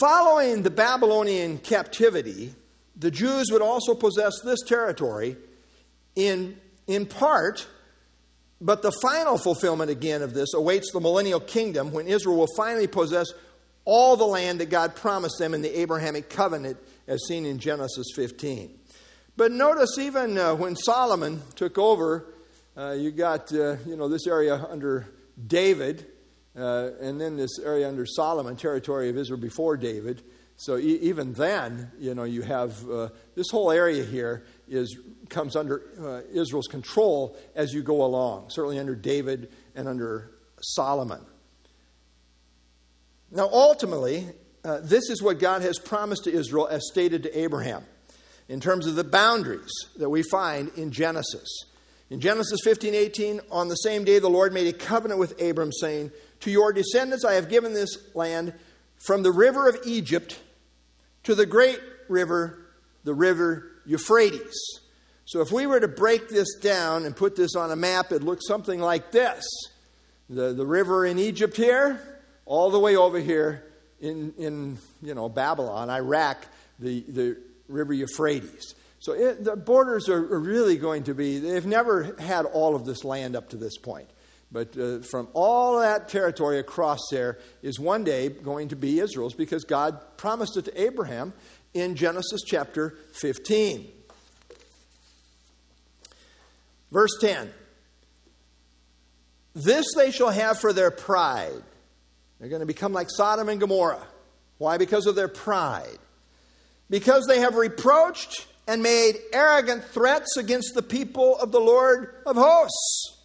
Following 0.00 0.62
the 0.62 0.70
Babylonian 0.70 1.58
captivity, 1.58 2.54
the 2.96 3.10
Jews 3.10 3.50
would 3.50 3.62
also 3.62 3.94
possess 3.94 4.32
this 4.42 4.60
territory 4.66 5.36
in, 6.16 6.56
in 6.86 7.06
part, 7.06 7.66
but 8.60 8.82
the 8.82 8.92
final 9.02 9.38
fulfillment 9.38 9.90
again 9.90 10.22
of 10.22 10.34
this 10.34 10.54
awaits 10.54 10.90
the 10.92 11.00
millennial 11.00 11.40
kingdom 11.40 11.92
when 11.92 12.06
Israel 12.06 12.36
will 12.36 12.54
finally 12.56 12.86
possess 12.86 13.26
all 13.84 14.16
the 14.16 14.26
land 14.26 14.60
that 14.60 14.70
God 14.70 14.94
promised 14.94 15.38
them 15.38 15.54
in 15.54 15.62
the 15.62 15.80
Abrahamic 15.80 16.30
covenant, 16.30 16.78
as 17.06 17.20
seen 17.26 17.44
in 17.44 17.58
Genesis 17.58 18.06
15. 18.14 18.78
But 19.36 19.50
notice, 19.50 19.98
even 19.98 20.38
uh, 20.38 20.54
when 20.54 20.76
Solomon 20.76 21.42
took 21.56 21.78
over, 21.78 22.26
uh, 22.76 22.92
you 22.92 23.10
got 23.10 23.52
uh, 23.52 23.76
you 23.86 23.96
know 23.96 24.08
this 24.08 24.26
area 24.26 24.54
under 24.70 25.08
David, 25.46 26.06
uh, 26.56 26.90
and 27.00 27.20
then 27.20 27.36
this 27.36 27.58
area 27.58 27.88
under 27.88 28.06
Solomon, 28.06 28.56
territory 28.56 29.08
of 29.08 29.16
Israel 29.16 29.40
before 29.40 29.76
David. 29.76 30.22
So 30.56 30.76
e- 30.76 30.98
even 31.00 31.32
then, 31.32 31.90
you 31.98 32.14
know, 32.14 32.24
you 32.24 32.42
have 32.42 32.88
uh, 32.88 33.08
this 33.34 33.50
whole 33.50 33.70
area 33.70 34.04
here 34.04 34.44
is 34.68 34.98
comes 35.28 35.56
under 35.56 35.82
uh, 36.00 36.20
Israel's 36.32 36.68
control 36.68 37.36
as 37.54 37.72
you 37.72 37.82
go 37.82 38.04
along. 38.04 38.50
Certainly 38.50 38.78
under 38.78 38.94
David 38.94 39.50
and 39.74 39.88
under 39.88 40.30
Solomon. 40.60 41.24
Now, 43.34 43.48
ultimately, 43.50 44.28
uh, 44.62 44.80
this 44.82 45.08
is 45.08 45.22
what 45.22 45.38
God 45.38 45.62
has 45.62 45.78
promised 45.78 46.24
to 46.24 46.32
Israel 46.32 46.68
as 46.68 46.86
stated 46.90 47.22
to 47.22 47.38
Abraham 47.38 47.82
in 48.48 48.60
terms 48.60 48.86
of 48.86 48.94
the 48.94 49.04
boundaries 49.04 49.72
that 49.96 50.10
we 50.10 50.22
find 50.22 50.70
in 50.76 50.92
Genesis. 50.92 51.64
In 52.10 52.20
Genesis 52.20 52.60
15 52.62 52.94
18, 52.94 53.40
on 53.50 53.68
the 53.68 53.76
same 53.76 54.04
day, 54.04 54.18
the 54.18 54.28
Lord 54.28 54.52
made 54.52 54.66
a 54.66 54.72
covenant 54.74 55.18
with 55.18 55.40
Abram, 55.40 55.72
saying, 55.72 56.10
To 56.40 56.50
your 56.50 56.74
descendants 56.74 57.24
I 57.24 57.32
have 57.34 57.48
given 57.48 57.72
this 57.72 57.96
land 58.14 58.52
from 58.98 59.22
the 59.22 59.32
river 59.32 59.66
of 59.66 59.78
Egypt 59.86 60.38
to 61.22 61.34
the 61.34 61.46
great 61.46 61.80
river, 62.10 62.66
the 63.04 63.14
river 63.14 63.70
Euphrates. 63.86 64.54
So 65.24 65.40
if 65.40 65.50
we 65.50 65.66
were 65.66 65.80
to 65.80 65.88
break 65.88 66.28
this 66.28 66.54
down 66.56 67.06
and 67.06 67.16
put 67.16 67.34
this 67.34 67.56
on 67.56 67.70
a 67.70 67.76
map, 67.76 68.12
it 68.12 68.22
looks 68.22 68.46
something 68.46 68.78
like 68.78 69.10
this 69.10 69.42
the, 70.28 70.52
the 70.52 70.66
river 70.66 71.06
in 71.06 71.18
Egypt 71.18 71.56
here, 71.56 72.11
all 72.44 72.70
the 72.70 72.78
way 72.78 72.96
over 72.96 73.18
here 73.18 73.64
in, 74.00 74.34
in 74.36 74.78
you 75.00 75.14
know, 75.14 75.28
Babylon, 75.28 75.90
Iraq, 75.90 76.44
the, 76.78 77.04
the 77.08 77.36
River 77.68 77.92
Euphrates. 77.92 78.74
So 78.98 79.12
it, 79.12 79.44
the 79.44 79.56
borders 79.56 80.08
are, 80.08 80.20
really 80.20 80.76
going 80.76 81.04
to 81.04 81.14
be, 81.14 81.38
they've 81.38 81.66
never 81.66 82.14
had 82.20 82.44
all 82.44 82.76
of 82.76 82.84
this 82.84 83.04
land 83.04 83.34
up 83.34 83.50
to 83.50 83.56
this 83.56 83.76
point. 83.76 84.08
But 84.52 84.76
uh, 84.76 84.98
from 85.00 85.28
all 85.32 85.80
that 85.80 86.08
territory 86.08 86.58
across 86.58 87.00
there 87.10 87.38
is 87.62 87.80
one 87.80 88.04
day 88.04 88.28
going 88.28 88.68
to 88.68 88.76
be 88.76 89.00
Israel's 89.00 89.34
because 89.34 89.64
God 89.64 89.98
promised 90.18 90.56
it 90.56 90.66
to 90.66 90.80
Abraham 90.80 91.32
in 91.72 91.96
Genesis 91.96 92.42
chapter 92.46 92.96
15. 93.14 93.88
Verse 96.90 97.16
10 97.20 97.50
This 99.54 99.86
they 99.96 100.10
shall 100.10 100.30
have 100.30 100.60
for 100.60 100.72
their 100.72 100.90
pride. 100.90 101.62
They're 102.42 102.50
going 102.50 102.58
to 102.58 102.66
become 102.66 102.92
like 102.92 103.06
Sodom 103.08 103.48
and 103.48 103.60
Gomorrah. 103.60 104.04
Why? 104.58 104.76
Because 104.76 105.06
of 105.06 105.14
their 105.14 105.28
pride 105.28 105.98
because 106.92 107.24
they 107.26 107.40
have 107.40 107.54
reproached 107.54 108.46
and 108.68 108.82
made 108.82 109.16
arrogant 109.32 109.82
threats 109.82 110.36
against 110.36 110.74
the 110.74 110.82
people 110.82 111.38
of 111.38 111.50
the 111.50 111.58
Lord 111.58 112.14
of 112.26 112.36
hosts. 112.36 113.16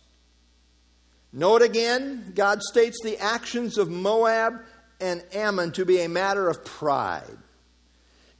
Note 1.33 1.61
again, 1.61 2.31
God 2.33 2.63
states 2.63 2.97
the 3.03 3.17
actions 3.17 3.77
of 3.77 3.89
Moab 3.89 4.61
and 5.01 5.21
Ammon 5.33 5.73
to 5.73 5.83
be 5.83 5.99
a 5.99 6.07
matter 6.07 6.47
of 6.47 6.63
pride. 6.63 7.37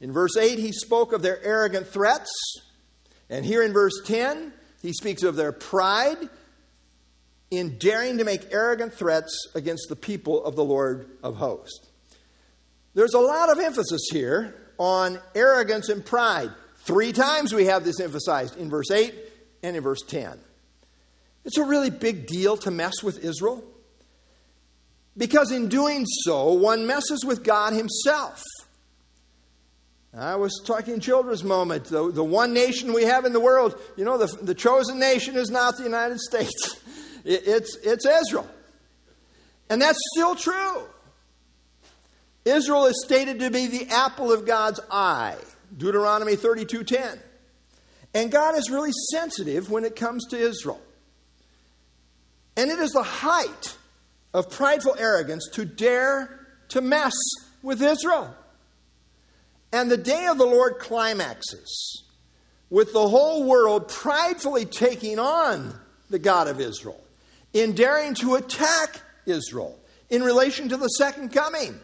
In 0.00 0.12
verse 0.12 0.34
8, 0.34 0.58
he 0.58 0.72
spoke 0.72 1.12
of 1.12 1.20
their 1.20 1.44
arrogant 1.44 1.88
threats. 1.88 2.30
And 3.28 3.44
here 3.44 3.62
in 3.62 3.74
verse 3.74 4.00
10, 4.06 4.54
he 4.80 4.94
speaks 4.94 5.22
of 5.22 5.36
their 5.36 5.52
pride 5.52 6.30
in 7.50 7.78
daring 7.78 8.18
to 8.18 8.24
make 8.24 8.52
arrogant 8.52 8.92
threats 8.92 9.48
against 9.54 9.88
the 9.88 9.96
people 9.96 10.44
of 10.44 10.56
the 10.56 10.64
Lord 10.64 11.08
of 11.22 11.36
hosts. 11.36 11.86
There's 12.94 13.14
a 13.14 13.20
lot 13.20 13.50
of 13.50 13.58
emphasis 13.58 14.08
here 14.12 14.54
on 14.78 15.18
arrogance 15.34 15.88
and 15.88 16.04
pride. 16.04 16.50
Three 16.78 17.12
times 17.12 17.52
we 17.52 17.66
have 17.66 17.84
this 17.84 18.00
emphasized 18.00 18.56
in 18.56 18.70
verse 18.70 18.90
8 18.90 19.14
and 19.62 19.76
in 19.76 19.82
verse 19.82 20.02
10. 20.02 20.38
It's 21.44 21.58
a 21.58 21.64
really 21.64 21.90
big 21.90 22.26
deal 22.26 22.56
to 22.58 22.70
mess 22.70 23.02
with 23.02 23.24
Israel 23.24 23.64
because 25.16 25.50
in 25.50 25.68
doing 25.68 26.06
so, 26.06 26.52
one 26.52 26.86
messes 26.86 27.24
with 27.24 27.42
God 27.42 27.72
Himself. 27.72 28.42
I 30.16 30.36
was 30.36 30.62
talking 30.64 31.00
children's 31.00 31.44
moment. 31.44 31.84
The, 31.84 32.10
the 32.10 32.24
one 32.24 32.54
nation 32.54 32.92
we 32.92 33.02
have 33.02 33.24
in 33.24 33.32
the 33.32 33.40
world, 33.40 33.78
you 33.96 34.04
know, 34.04 34.16
the, 34.16 34.26
the 34.42 34.54
chosen 34.54 34.98
nation 34.98 35.36
is 35.36 35.50
not 35.50 35.76
the 35.76 35.82
United 35.82 36.18
States, 36.20 36.80
it, 37.28 37.42
it's, 37.46 37.76
it's 37.76 38.06
Israel. 38.06 38.48
And 39.70 39.80
that's 39.82 40.00
still 40.14 40.34
true. 40.34 40.82
Israel 42.44 42.86
is 42.86 43.02
stated 43.04 43.40
to 43.40 43.50
be 43.50 43.66
the 43.66 43.88
apple 43.90 44.32
of 44.32 44.46
God's 44.46 44.80
eye. 44.90 45.36
Deuteronomy 45.76 46.36
32:10. 46.36 47.18
And 48.14 48.32
God 48.32 48.56
is 48.56 48.70
really 48.70 48.92
sensitive 49.12 49.70
when 49.70 49.84
it 49.84 49.94
comes 49.94 50.26
to 50.28 50.38
Israel. 50.38 50.80
And 52.56 52.70
it 52.70 52.78
is 52.78 52.92
the 52.92 53.02
height 53.02 53.76
of 54.32 54.50
prideful 54.50 54.96
arrogance 54.98 55.46
to 55.52 55.66
dare 55.66 56.46
to 56.68 56.80
mess 56.80 57.12
with 57.62 57.82
Israel. 57.82 58.34
And 59.72 59.90
the 59.90 59.98
day 59.98 60.26
of 60.26 60.38
the 60.38 60.46
Lord 60.46 60.78
climaxes 60.78 62.02
with 62.70 62.94
the 62.94 63.08
whole 63.08 63.44
world 63.44 63.88
pridefully 63.88 64.64
taking 64.64 65.18
on 65.18 65.78
the 66.08 66.18
God 66.18 66.48
of 66.48 66.60
Israel, 66.60 67.02
in 67.52 67.74
daring 67.74 68.14
to 68.14 68.34
attack 68.34 69.00
Israel 69.26 69.78
in 70.10 70.22
relation 70.22 70.68
to 70.70 70.76
the 70.76 70.88
second 70.88 71.32
coming. 71.32 71.78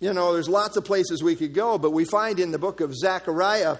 You 0.00 0.12
know, 0.12 0.32
there's 0.32 0.48
lots 0.48 0.76
of 0.76 0.84
places 0.84 1.22
we 1.22 1.36
could 1.36 1.54
go, 1.54 1.78
but 1.78 1.92
we 1.92 2.04
find 2.04 2.38
in 2.38 2.50
the 2.50 2.58
book 2.58 2.80
of 2.80 2.94
Zechariah, 2.94 3.78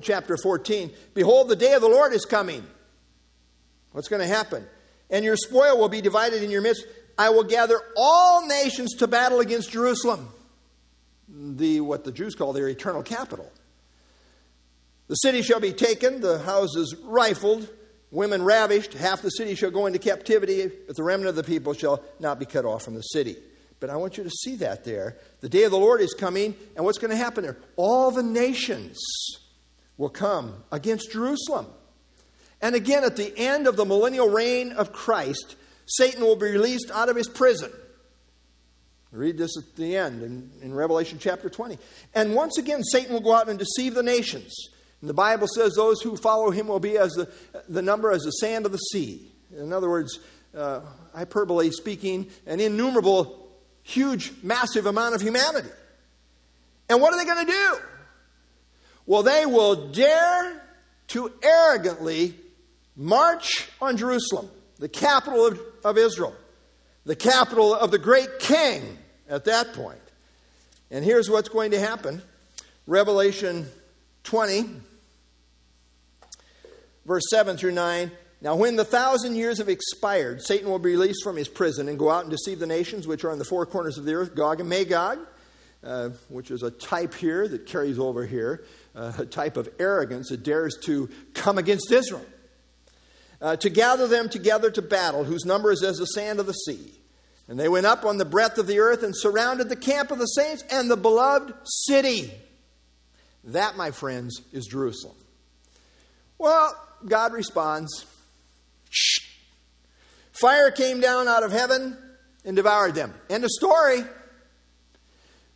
chapter 0.00 0.36
14, 0.36 0.90
Behold, 1.14 1.48
the 1.48 1.56
day 1.56 1.72
of 1.72 1.80
the 1.80 1.88
Lord 1.88 2.12
is 2.12 2.24
coming. 2.24 2.66
What's 3.92 4.08
going 4.08 4.20
to 4.20 4.28
happen? 4.28 4.66
And 5.08 5.24
your 5.24 5.36
spoil 5.36 5.78
will 5.78 5.88
be 5.88 6.00
divided 6.00 6.42
in 6.42 6.50
your 6.50 6.62
midst. 6.62 6.84
I 7.16 7.30
will 7.30 7.44
gather 7.44 7.78
all 7.96 8.46
nations 8.46 8.94
to 8.96 9.06
battle 9.06 9.40
against 9.40 9.70
Jerusalem, 9.70 10.28
the 11.28 11.80
what 11.80 12.04
the 12.04 12.12
Jews 12.12 12.34
call 12.34 12.52
their 12.52 12.68
eternal 12.68 13.02
capital. 13.02 13.50
The 15.08 15.16
city 15.16 15.42
shall 15.42 15.60
be 15.60 15.72
taken, 15.72 16.20
the 16.20 16.38
houses 16.38 16.96
rifled, 17.04 17.68
women 18.12 18.44
ravished, 18.44 18.92
half 18.92 19.22
the 19.22 19.30
city 19.30 19.56
shall 19.56 19.72
go 19.72 19.86
into 19.86 19.98
captivity, 19.98 20.70
but 20.86 20.94
the 20.94 21.02
remnant 21.02 21.30
of 21.30 21.36
the 21.36 21.42
people 21.42 21.72
shall 21.72 22.04
not 22.20 22.38
be 22.38 22.46
cut 22.46 22.64
off 22.64 22.84
from 22.84 22.94
the 22.94 23.00
city. 23.00 23.36
But 23.80 23.90
I 23.90 23.96
want 23.96 24.16
you 24.16 24.22
to 24.22 24.30
see 24.30 24.56
that 24.56 24.84
there. 24.84 25.16
The 25.40 25.48
day 25.48 25.64
of 25.64 25.72
the 25.72 25.78
Lord 25.78 26.00
is 26.00 26.14
coming, 26.14 26.54
and 26.76 26.84
what's 26.84 26.98
going 26.98 27.10
to 27.10 27.16
happen 27.16 27.42
there? 27.42 27.56
All 27.74 28.12
the 28.12 28.22
nations 28.22 29.00
will 29.96 30.10
come 30.10 30.62
against 30.70 31.10
Jerusalem. 31.10 31.66
And 32.60 32.76
again, 32.76 33.02
at 33.02 33.16
the 33.16 33.36
end 33.36 33.66
of 33.66 33.76
the 33.76 33.84
millennial 33.84 34.28
reign 34.28 34.70
of 34.70 34.92
Christ, 34.92 35.56
Satan 35.86 36.22
will 36.22 36.36
be 36.36 36.52
released 36.52 36.92
out 36.92 37.08
of 37.08 37.16
his 37.16 37.28
prison. 37.28 37.72
Read 39.10 39.36
this 39.36 39.58
at 39.58 39.76
the 39.76 39.96
end 39.96 40.22
in, 40.22 40.50
in 40.62 40.74
Revelation 40.74 41.18
chapter 41.20 41.50
20. 41.50 41.76
And 42.14 42.34
once 42.34 42.56
again, 42.56 42.82
Satan 42.82 43.12
will 43.12 43.20
go 43.20 43.34
out 43.34 43.48
and 43.48 43.58
deceive 43.58 43.94
the 43.94 44.02
nations. 44.02 44.54
And 45.02 45.10
the 45.10 45.14
Bible 45.14 45.48
says 45.48 45.74
those 45.74 46.00
who 46.00 46.16
follow 46.16 46.50
him 46.50 46.68
will 46.68 46.80
be 46.80 46.96
as 46.96 47.12
the, 47.12 47.28
the 47.68 47.82
number 47.82 48.10
as 48.10 48.22
the 48.22 48.30
sand 48.30 48.64
of 48.64 48.72
the 48.72 48.78
sea. 48.78 49.30
In 49.54 49.72
other 49.72 49.90
words, 49.90 50.20
uh, 50.56 50.80
hyperbole 51.14 51.70
speaking, 51.72 52.30
an 52.46 52.60
innumerable 52.60 53.50
huge, 53.82 54.32
massive 54.42 54.86
amount 54.86 55.16
of 55.16 55.20
humanity. 55.20 55.68
And 56.88 57.00
what 57.00 57.12
are 57.12 57.18
they 57.18 57.24
going 57.24 57.46
to 57.46 57.52
do? 57.52 57.76
Well, 59.04 59.24
they 59.24 59.44
will 59.44 59.88
dare 59.88 60.62
to 61.08 61.32
arrogantly 61.42 62.34
march 62.96 63.68
on 63.80 63.96
Jerusalem, 63.96 64.48
the 64.78 64.88
capital 64.88 65.46
of, 65.46 65.60
of 65.84 65.98
Israel, 65.98 66.34
the 67.04 67.16
capital 67.16 67.74
of 67.74 67.90
the 67.90 67.98
great 67.98 68.38
king 68.38 68.98
at 69.28 69.46
that 69.46 69.72
point. 69.72 69.98
And 70.92 71.04
here's 71.04 71.28
what's 71.28 71.48
going 71.48 71.72
to 71.72 71.80
happen 71.80 72.22
Revelation 72.86 73.66
20, 74.24 74.68
verse 77.06 77.24
7 77.30 77.56
through 77.56 77.72
9. 77.72 78.10
Now, 78.40 78.56
when 78.56 78.74
the 78.74 78.84
thousand 78.84 79.36
years 79.36 79.58
have 79.58 79.68
expired, 79.68 80.42
Satan 80.42 80.68
will 80.68 80.80
be 80.80 80.90
released 80.90 81.22
from 81.22 81.36
his 81.36 81.46
prison 81.48 81.88
and 81.88 81.96
go 81.96 82.10
out 82.10 82.22
and 82.22 82.30
deceive 82.30 82.58
the 82.58 82.66
nations 82.66 83.06
which 83.06 83.24
are 83.24 83.30
in 83.30 83.38
the 83.38 83.44
four 83.44 83.64
corners 83.66 83.98
of 83.98 84.04
the 84.04 84.14
earth, 84.14 84.34
Gog 84.34 84.58
and 84.58 84.68
Magog, 84.68 85.20
uh, 85.84 86.10
which 86.28 86.50
is 86.50 86.64
a 86.64 86.70
type 86.70 87.14
here 87.14 87.46
that 87.46 87.66
carries 87.66 88.00
over 88.00 88.26
here, 88.26 88.64
uh, 88.96 89.12
a 89.18 89.26
type 89.26 89.56
of 89.56 89.68
arrogance 89.78 90.30
that 90.30 90.42
dares 90.42 90.76
to 90.84 91.08
come 91.34 91.56
against 91.56 91.92
Israel. 91.92 92.26
Uh, 93.40 93.56
to 93.56 93.70
gather 93.70 94.06
them 94.06 94.28
together 94.28 94.70
to 94.70 94.82
battle, 94.82 95.24
whose 95.24 95.44
number 95.44 95.70
is 95.72 95.82
as 95.82 95.96
the 95.98 96.06
sand 96.06 96.38
of 96.38 96.46
the 96.46 96.52
sea. 96.52 96.92
And 97.48 97.58
they 97.58 97.68
went 97.68 97.86
up 97.86 98.04
on 98.04 98.18
the 98.18 98.24
breadth 98.24 98.58
of 98.58 98.66
the 98.66 98.78
earth 98.78 99.02
and 99.02 99.16
surrounded 99.16 99.68
the 99.68 99.76
camp 99.76 100.10
of 100.10 100.18
the 100.18 100.26
saints 100.26 100.64
and 100.70 100.90
the 100.90 100.96
beloved 100.96 101.52
city. 101.64 102.32
That, 103.44 103.76
my 103.76 103.90
friends, 103.90 104.42
is 104.52 104.66
Jerusalem. 104.66 105.16
Well, 106.38 106.74
God 107.06 107.32
responds. 107.32 108.06
Fire 110.32 110.70
came 110.70 111.00
down 111.00 111.28
out 111.28 111.42
of 111.42 111.52
heaven 111.52 111.96
and 112.44 112.56
devoured 112.56 112.94
them. 112.94 113.14
End 113.30 113.44
of 113.44 113.50
story. 113.50 114.02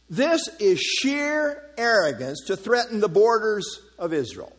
This 0.09 0.49
is 0.61 0.79
sheer 0.79 1.71
arrogance 1.77 2.45
to 2.47 2.57
threaten 2.57 3.01
the 3.01 3.09
borders 3.09 3.81
of 3.99 4.13
Israel, 4.13 4.53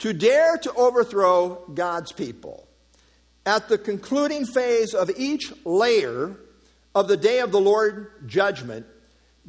to 0.00 0.12
dare 0.12 0.58
to 0.58 0.72
overthrow 0.74 1.64
God's 1.72 2.12
people. 2.12 2.68
At 3.46 3.68
the 3.68 3.78
concluding 3.78 4.44
phase 4.44 4.94
of 4.94 5.10
each 5.16 5.52
layer 5.64 6.36
of 6.94 7.08
the 7.08 7.16
day 7.16 7.40
of 7.40 7.50
the 7.50 7.60
Lord 7.60 8.28
judgment, 8.28 8.86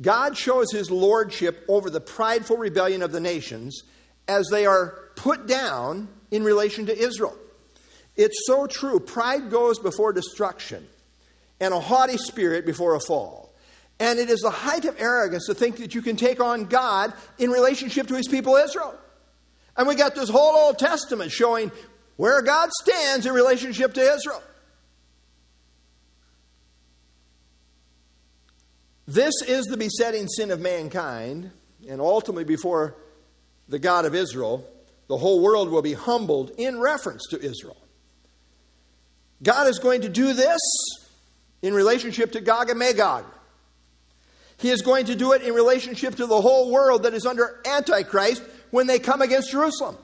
God 0.02 0.38
shows 0.38 0.72
his 0.72 0.90
lordship 0.90 1.66
over 1.68 1.90
the 1.90 2.02
prideful 2.02 2.58
rebellion 2.58 3.02
of 3.02 3.12
the 3.12 3.20
nations 3.20 3.84
as 4.28 4.48
they 4.50 4.66
are 4.66 4.98
put 5.16 5.48
down 5.48 6.08
in 6.34 6.44
relation 6.44 6.88
to 6.88 6.98
Israel. 6.98 7.38
It's 8.16 8.48
so 8.48 8.66
true. 8.66 9.00
Pride 9.00 9.52
goes 9.52 9.78
before 9.78 10.12
destruction, 10.14 10.88
and 11.60 11.74
a 11.74 11.80
haughty 11.80 12.18
spirit 12.18 12.66
before 12.66 12.96
a 12.96 13.00
fall. 13.00 13.54
And 14.00 14.18
it 14.18 14.32
is 14.32 14.40
the 14.40 14.50
height 14.50 14.86
of 14.86 15.00
arrogance 15.00 15.46
to 15.46 15.54
think 15.54 15.78
that 15.78 15.94
you 15.94 16.02
can 16.02 16.16
take 16.16 16.42
on 16.42 16.66
God 16.66 17.14
in 17.38 17.52
relationship 17.52 18.08
to 18.08 18.16
his 18.16 18.28
people 18.28 18.56
Israel. 18.56 18.96
And 19.78 19.88
we 19.88 19.94
got 19.94 20.16
this 20.16 20.28
whole 20.28 20.56
Old 20.56 20.80
Testament 20.80 21.32
showing 21.32 21.72
where 22.16 22.42
God 22.42 22.72
stands 22.82 23.28
in 23.28 23.34
relationship 23.34 23.94
to 23.94 24.02
Israel. 24.02 24.42
This 29.08 29.36
is 29.48 29.66
the 29.66 29.78
besetting 29.78 30.28
sin 30.28 30.50
of 30.50 30.60
mankind, 30.60 31.52
and 31.88 32.02
ultimately 32.02 32.44
before 32.44 32.96
the 33.70 33.78
God 33.78 34.06
of 34.06 34.16
Israel, 34.16 34.68
the 35.08 35.18
whole 35.18 35.42
world 35.42 35.70
will 35.70 35.82
be 35.82 35.94
humbled 35.94 36.52
in 36.58 36.80
reference 36.80 37.28
to 37.30 37.42
Israel. 37.42 37.78
God 39.42 39.68
is 39.68 39.80
going 39.80 40.02
to 40.02 40.10
do 40.10 40.34
this 40.34 40.60
in 41.62 41.74
relationship 41.74 42.32
to 42.34 42.42
Gog 42.42 42.70
and 42.70 42.80
Magog. 42.80 43.26
He 44.58 44.70
is 44.70 44.82
going 44.82 45.08
to 45.08 45.16
do 45.16 45.34
it 45.34 45.42
in 45.42 45.54
relationship 45.54 46.16
to 46.16 46.26
the 46.26 46.40
whole 46.40 46.72
world 46.72 47.04
that 47.04 47.14
is 47.14 47.26
under 47.26 47.60
Antichrist 47.66 48.42
when 48.72 48.88
they 48.88 49.00
come 49.00 49.22
against 49.22 49.52
Jerusalem. 49.52 49.98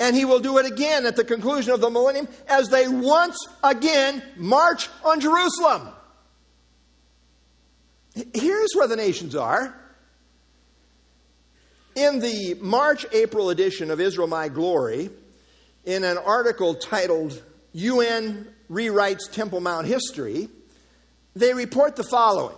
And 0.00 0.16
he 0.16 0.24
will 0.24 0.40
do 0.40 0.58
it 0.58 0.66
again 0.66 1.06
at 1.06 1.14
the 1.14 1.24
conclusion 1.24 1.72
of 1.72 1.80
the 1.80 1.90
millennium 1.90 2.26
as 2.48 2.68
they 2.68 2.88
once 2.88 3.36
again 3.62 4.22
march 4.36 4.88
on 5.04 5.20
Jerusalem. 5.20 5.88
Here's 8.34 8.70
where 8.74 8.88
the 8.88 8.96
nations 8.96 9.36
are. 9.36 9.79
In 12.00 12.18
the 12.18 12.54
March 12.62 13.04
April 13.12 13.50
edition 13.50 13.90
of 13.90 14.00
Israel 14.00 14.26
My 14.26 14.48
Glory, 14.48 15.10
in 15.84 16.02
an 16.02 16.16
article 16.16 16.74
titled 16.74 17.42
UN 17.74 18.48
rewrites 18.70 19.30
Temple 19.30 19.60
Mount 19.60 19.86
history, 19.86 20.48
they 21.36 21.52
report 21.52 21.96
the 21.96 22.02
following. 22.02 22.56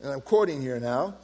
And 0.00 0.12
I'm 0.12 0.20
quoting 0.20 0.62
here 0.62 0.78
now. 0.78 1.16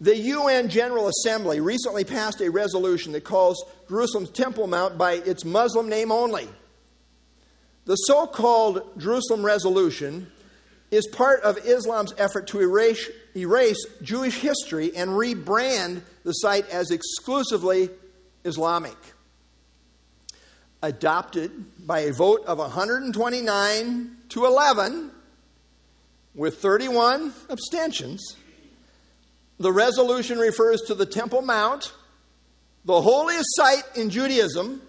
The 0.00 0.16
UN 0.16 0.70
General 0.70 1.06
Assembly 1.06 1.60
recently 1.60 2.02
passed 2.02 2.40
a 2.40 2.50
resolution 2.50 3.12
that 3.12 3.22
calls 3.22 3.64
Jerusalem's 3.88 4.30
Temple 4.30 4.66
Mount 4.66 4.98
by 4.98 5.12
its 5.12 5.44
Muslim 5.44 5.88
name 5.88 6.10
only. 6.10 6.48
The 7.84 7.94
so 7.94 8.26
called 8.26 8.82
Jerusalem 8.98 9.46
Resolution 9.46 10.32
is 10.90 11.06
part 11.06 11.42
of 11.42 11.58
Islam's 11.58 12.12
effort 12.18 12.48
to 12.48 12.60
erase, 12.60 13.08
erase 13.36 13.84
Jewish 14.02 14.40
history 14.40 14.96
and 14.96 15.10
rebrand 15.10 16.02
the 16.24 16.32
site 16.32 16.68
as 16.70 16.90
exclusively 16.90 17.90
Islamic 18.44 18.96
adopted 20.82 21.50
by 21.86 22.00
a 22.00 22.12
vote 22.12 22.44
of 22.46 22.58
129 22.58 24.16
to 24.28 24.44
11 24.44 25.10
with 26.34 26.58
31 26.58 27.32
abstentions. 27.48 28.36
The 29.58 29.72
resolution 29.72 30.38
refers 30.38 30.82
to 30.82 30.94
the 30.94 31.06
Temple 31.06 31.42
Mount, 31.42 31.92
the 32.84 33.00
holiest 33.00 33.48
site 33.56 33.84
in 33.96 34.10
Judaism, 34.10 34.82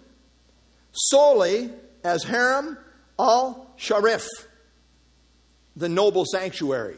solely 0.91 1.71
as 2.03 2.23
Haram 2.23 2.77
al 3.17 3.71
Sharif, 3.77 4.27
the 5.75 5.89
noble 5.89 6.25
sanctuary 6.25 6.97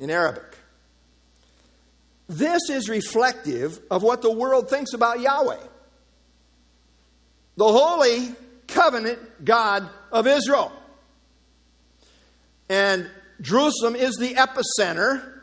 in 0.00 0.10
Arabic. 0.10 0.56
this 2.26 2.70
is 2.70 2.88
reflective 2.88 3.80
of 3.90 4.02
what 4.02 4.22
the 4.22 4.30
world 4.32 4.70
thinks 4.70 4.94
about 4.94 5.20
Yahweh, 5.20 5.58
the 7.56 7.68
holy 7.68 8.34
covenant 8.66 9.44
God 9.44 9.88
of 10.10 10.26
Israel. 10.26 10.72
And 12.68 13.10
Jerusalem 13.40 13.96
is 13.96 14.14
the 14.16 14.34
epicenter, 14.34 15.40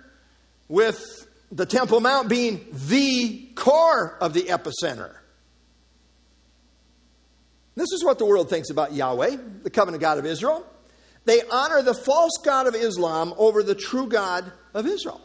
with 0.70 1.28
the 1.52 1.66
Temple 1.66 2.00
Mount 2.00 2.30
being 2.30 2.66
the 2.72 3.48
core 3.56 4.18
of 4.20 4.34
the 4.34 4.44
epicenter. 4.44 5.14
This 7.76 7.92
is 7.92 8.04
what 8.04 8.18
the 8.18 8.26
world 8.26 8.50
thinks 8.50 8.70
about 8.70 8.94
Yahweh, 8.94 9.38
the 9.64 9.70
covenant 9.70 10.02
God 10.02 10.18
of 10.18 10.26
Israel. 10.26 10.66
They 11.28 11.42
honor 11.52 11.82
the 11.82 11.94
false 11.94 12.38
God 12.42 12.68
of 12.68 12.76
Islam 12.76 13.34
over 13.38 13.62
the 13.62 13.76
true 13.76 14.08
God 14.08 14.50
of 14.74 14.88
Israel. 14.88 15.20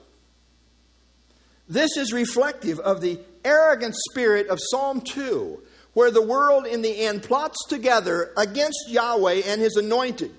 This 1.69 1.97
is 1.97 2.13
reflective 2.13 2.81
of 2.81 3.01
the 3.01 3.21
arrogant 3.45 3.95
spirit 4.11 4.49
of 4.49 4.59
Psalm 4.61 5.01
2, 5.01 5.63
where 5.93 6.11
the 6.11 6.21
world 6.21 6.67
in 6.67 6.83
the 6.83 7.05
end 7.05 7.23
plots 7.23 7.57
together 7.69 8.33
against 8.37 8.89
Yahweh 8.89 9.43
and 9.47 9.61
his 9.61 9.77
anointed. 9.77 10.35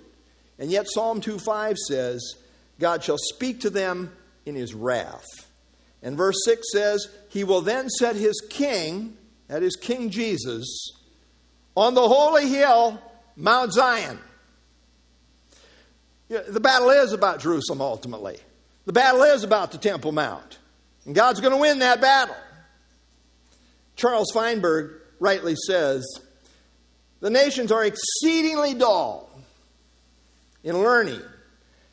And 0.60 0.70
yet 0.70 0.86
Psalm 0.90 1.22
2:5 1.22 1.78
says, 1.78 2.36
God 2.78 3.02
shall 3.02 3.18
speak 3.18 3.62
to 3.62 3.70
them 3.70 4.12
in 4.46 4.56
his 4.56 4.74
wrath. 4.74 5.48
And 6.02 6.18
verse 6.18 6.44
6 6.44 6.62
says, 6.74 7.08
He 7.30 7.46
will 7.46 7.62
then 7.62 7.90
set 7.90 8.18
his 8.18 8.42
king, 8.50 9.16
that 9.48 9.64
is 9.64 9.78
King 9.78 10.10
Jesus, 10.10 10.92
on 11.74 11.94
the 11.94 12.06
holy 12.06 12.50
hill, 12.50 13.00
Mount 13.38 13.72
Zion. 13.72 14.20
The 16.48 16.60
battle 16.60 16.90
is 16.90 17.14
about 17.14 17.40
Jerusalem 17.40 17.82
ultimately. 17.82 18.40
The 18.86 18.94
battle 18.94 19.24
is 19.24 19.44
about 19.44 19.72
the 19.72 19.78
Temple 19.78 20.12
Mount. 20.12 20.58
And 21.06 21.14
God's 21.14 21.40
going 21.40 21.54
to 21.54 21.58
win 21.58 21.80
that 21.80 22.02
battle. 22.02 22.36
Charles 23.96 24.32
Feinberg 24.34 25.00
rightly 25.20 25.56
says 25.56 26.06
the 27.20 27.30
nations 27.30 27.72
are 27.72 27.86
exceedingly 27.86 28.74
dull 28.74 29.30
in 30.64 30.78
learning 30.82 31.22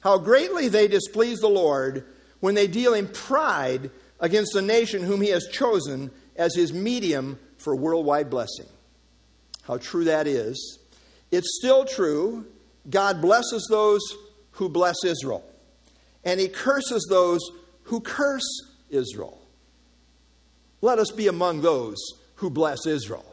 how 0.00 0.16
greatly 0.18 0.68
they 0.68 0.88
displease 0.88 1.40
the 1.40 1.48
Lord 1.48 2.06
when 2.40 2.54
they 2.54 2.66
deal 2.66 2.94
in 2.94 3.06
pride 3.08 3.90
against 4.18 4.52
the 4.54 4.62
nation 4.62 5.02
whom 5.02 5.20
he 5.20 5.28
has 5.28 5.46
chosen 5.48 6.10
as 6.36 6.54
his 6.54 6.72
medium 6.72 7.38
for 7.58 7.76
worldwide 7.76 8.30
blessing. 8.30 8.66
How 9.62 9.76
true 9.76 10.04
that 10.04 10.26
is. 10.26 10.78
It's 11.30 11.58
still 11.58 11.84
true. 11.84 12.46
God 12.88 13.20
blesses 13.20 13.66
those 13.70 14.00
who 14.52 14.68
bless 14.68 15.04
Israel, 15.04 15.44
and 16.24 16.40
he 16.40 16.48
curses 16.48 17.06
those 17.08 17.40
who 17.84 18.00
curse 18.00 18.48
Israel. 18.90 19.40
Let 20.82 20.98
us 20.98 21.10
be 21.10 21.28
among 21.28 21.60
those 21.60 21.98
who 22.36 22.50
bless 22.50 22.86
Israel. 22.86 23.24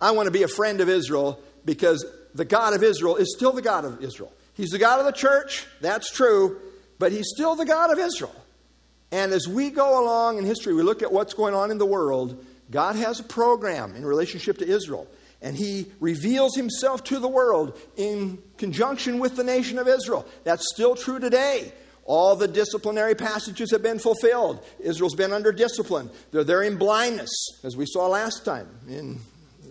I 0.00 0.10
want 0.10 0.26
to 0.26 0.32
be 0.32 0.42
a 0.42 0.48
friend 0.48 0.80
of 0.80 0.88
Israel 0.88 1.40
because 1.64 2.04
the 2.34 2.44
God 2.44 2.74
of 2.74 2.82
Israel 2.82 3.16
is 3.16 3.34
still 3.36 3.52
the 3.52 3.62
God 3.62 3.84
of 3.84 4.02
Israel. 4.02 4.32
He's 4.54 4.70
the 4.70 4.78
God 4.78 4.98
of 4.98 5.06
the 5.06 5.12
church, 5.12 5.66
that's 5.80 6.10
true, 6.10 6.60
but 6.98 7.12
He's 7.12 7.28
still 7.34 7.54
the 7.54 7.64
God 7.64 7.90
of 7.90 7.98
Israel. 7.98 8.34
And 9.10 9.32
as 9.32 9.46
we 9.46 9.70
go 9.70 10.02
along 10.02 10.38
in 10.38 10.44
history, 10.44 10.74
we 10.74 10.82
look 10.82 11.02
at 11.02 11.12
what's 11.12 11.34
going 11.34 11.54
on 11.54 11.70
in 11.70 11.78
the 11.78 11.86
world, 11.86 12.44
God 12.70 12.96
has 12.96 13.20
a 13.20 13.24
program 13.24 13.94
in 13.94 14.04
relationship 14.04 14.58
to 14.58 14.66
Israel. 14.66 15.06
And 15.42 15.56
He 15.56 15.92
reveals 16.00 16.56
Himself 16.56 17.04
to 17.04 17.18
the 17.18 17.28
world 17.28 17.78
in 17.96 18.38
conjunction 18.56 19.18
with 19.18 19.36
the 19.36 19.44
nation 19.44 19.78
of 19.78 19.88
Israel. 19.88 20.24
That's 20.44 20.64
still 20.72 20.94
true 20.94 21.18
today. 21.18 21.72
All 22.04 22.34
the 22.34 22.48
disciplinary 22.48 23.14
passages 23.14 23.70
have 23.70 23.82
been 23.82 23.98
fulfilled. 23.98 24.64
Israel's 24.80 25.14
been 25.14 25.32
under 25.32 25.52
discipline. 25.52 26.10
They're 26.30 26.44
there 26.44 26.62
in 26.62 26.76
blindness, 26.76 27.30
as 27.62 27.76
we 27.76 27.86
saw 27.86 28.08
last 28.08 28.44
time 28.44 28.68
in 28.88 29.20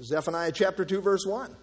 Zephaniah 0.02 0.52
chapter 0.52 0.86
2, 0.86 1.02
verse 1.02 1.26
1. 1.26 1.54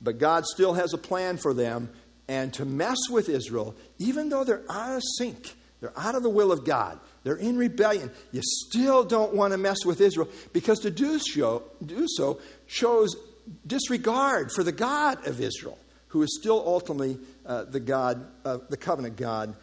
But 0.00 0.18
God 0.18 0.44
still 0.46 0.74
has 0.74 0.92
a 0.92 0.98
plan 0.98 1.38
for 1.38 1.54
them, 1.54 1.90
and 2.28 2.52
to 2.54 2.64
mess 2.64 2.98
with 3.10 3.28
Israel, 3.28 3.74
even 3.98 4.28
though 4.28 4.44
they're 4.44 4.62
out 4.70 4.96
of 4.96 5.02
sync, 5.18 5.54
they're 5.80 5.98
out 5.98 6.14
of 6.14 6.22
the 6.22 6.30
will 6.30 6.52
of 6.52 6.64
God, 6.64 7.00
they're 7.22 7.36
in 7.36 7.56
rebellion, 7.56 8.10
you 8.32 8.40
still 8.42 9.04
don't 9.04 9.34
want 9.34 9.52
to 9.52 9.58
mess 9.58 9.84
with 9.84 10.00
Israel 10.00 10.28
because 10.52 10.80
to 10.80 10.90
do 10.90 11.18
so, 11.18 11.64
do 11.84 12.06
so 12.08 12.40
shows 12.66 13.16
disregard 13.66 14.50
for 14.52 14.62
the 14.62 14.72
God 14.72 15.26
of 15.26 15.40
Israel, 15.40 15.78
who 16.08 16.22
is 16.22 16.38
still 16.38 16.62
ultimately 16.64 17.18
uh, 17.46 17.64
the 17.64 17.80
God, 17.80 18.26
uh, 18.44 18.58
the 18.68 18.76
covenant 18.76 19.16
God 19.16 19.54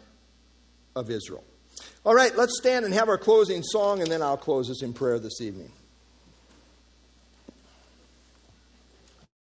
of 0.94 1.10
Israel. 1.10 1.44
All 2.04 2.14
right, 2.14 2.34
let's 2.36 2.58
stand 2.58 2.84
and 2.84 2.94
have 2.94 3.08
our 3.08 3.18
closing 3.18 3.62
song, 3.62 4.00
and 4.00 4.10
then 4.10 4.22
I'll 4.22 4.36
close 4.36 4.70
us 4.70 4.82
in 4.82 4.92
prayer 4.92 5.18
this 5.18 5.40
evening. 5.40 5.70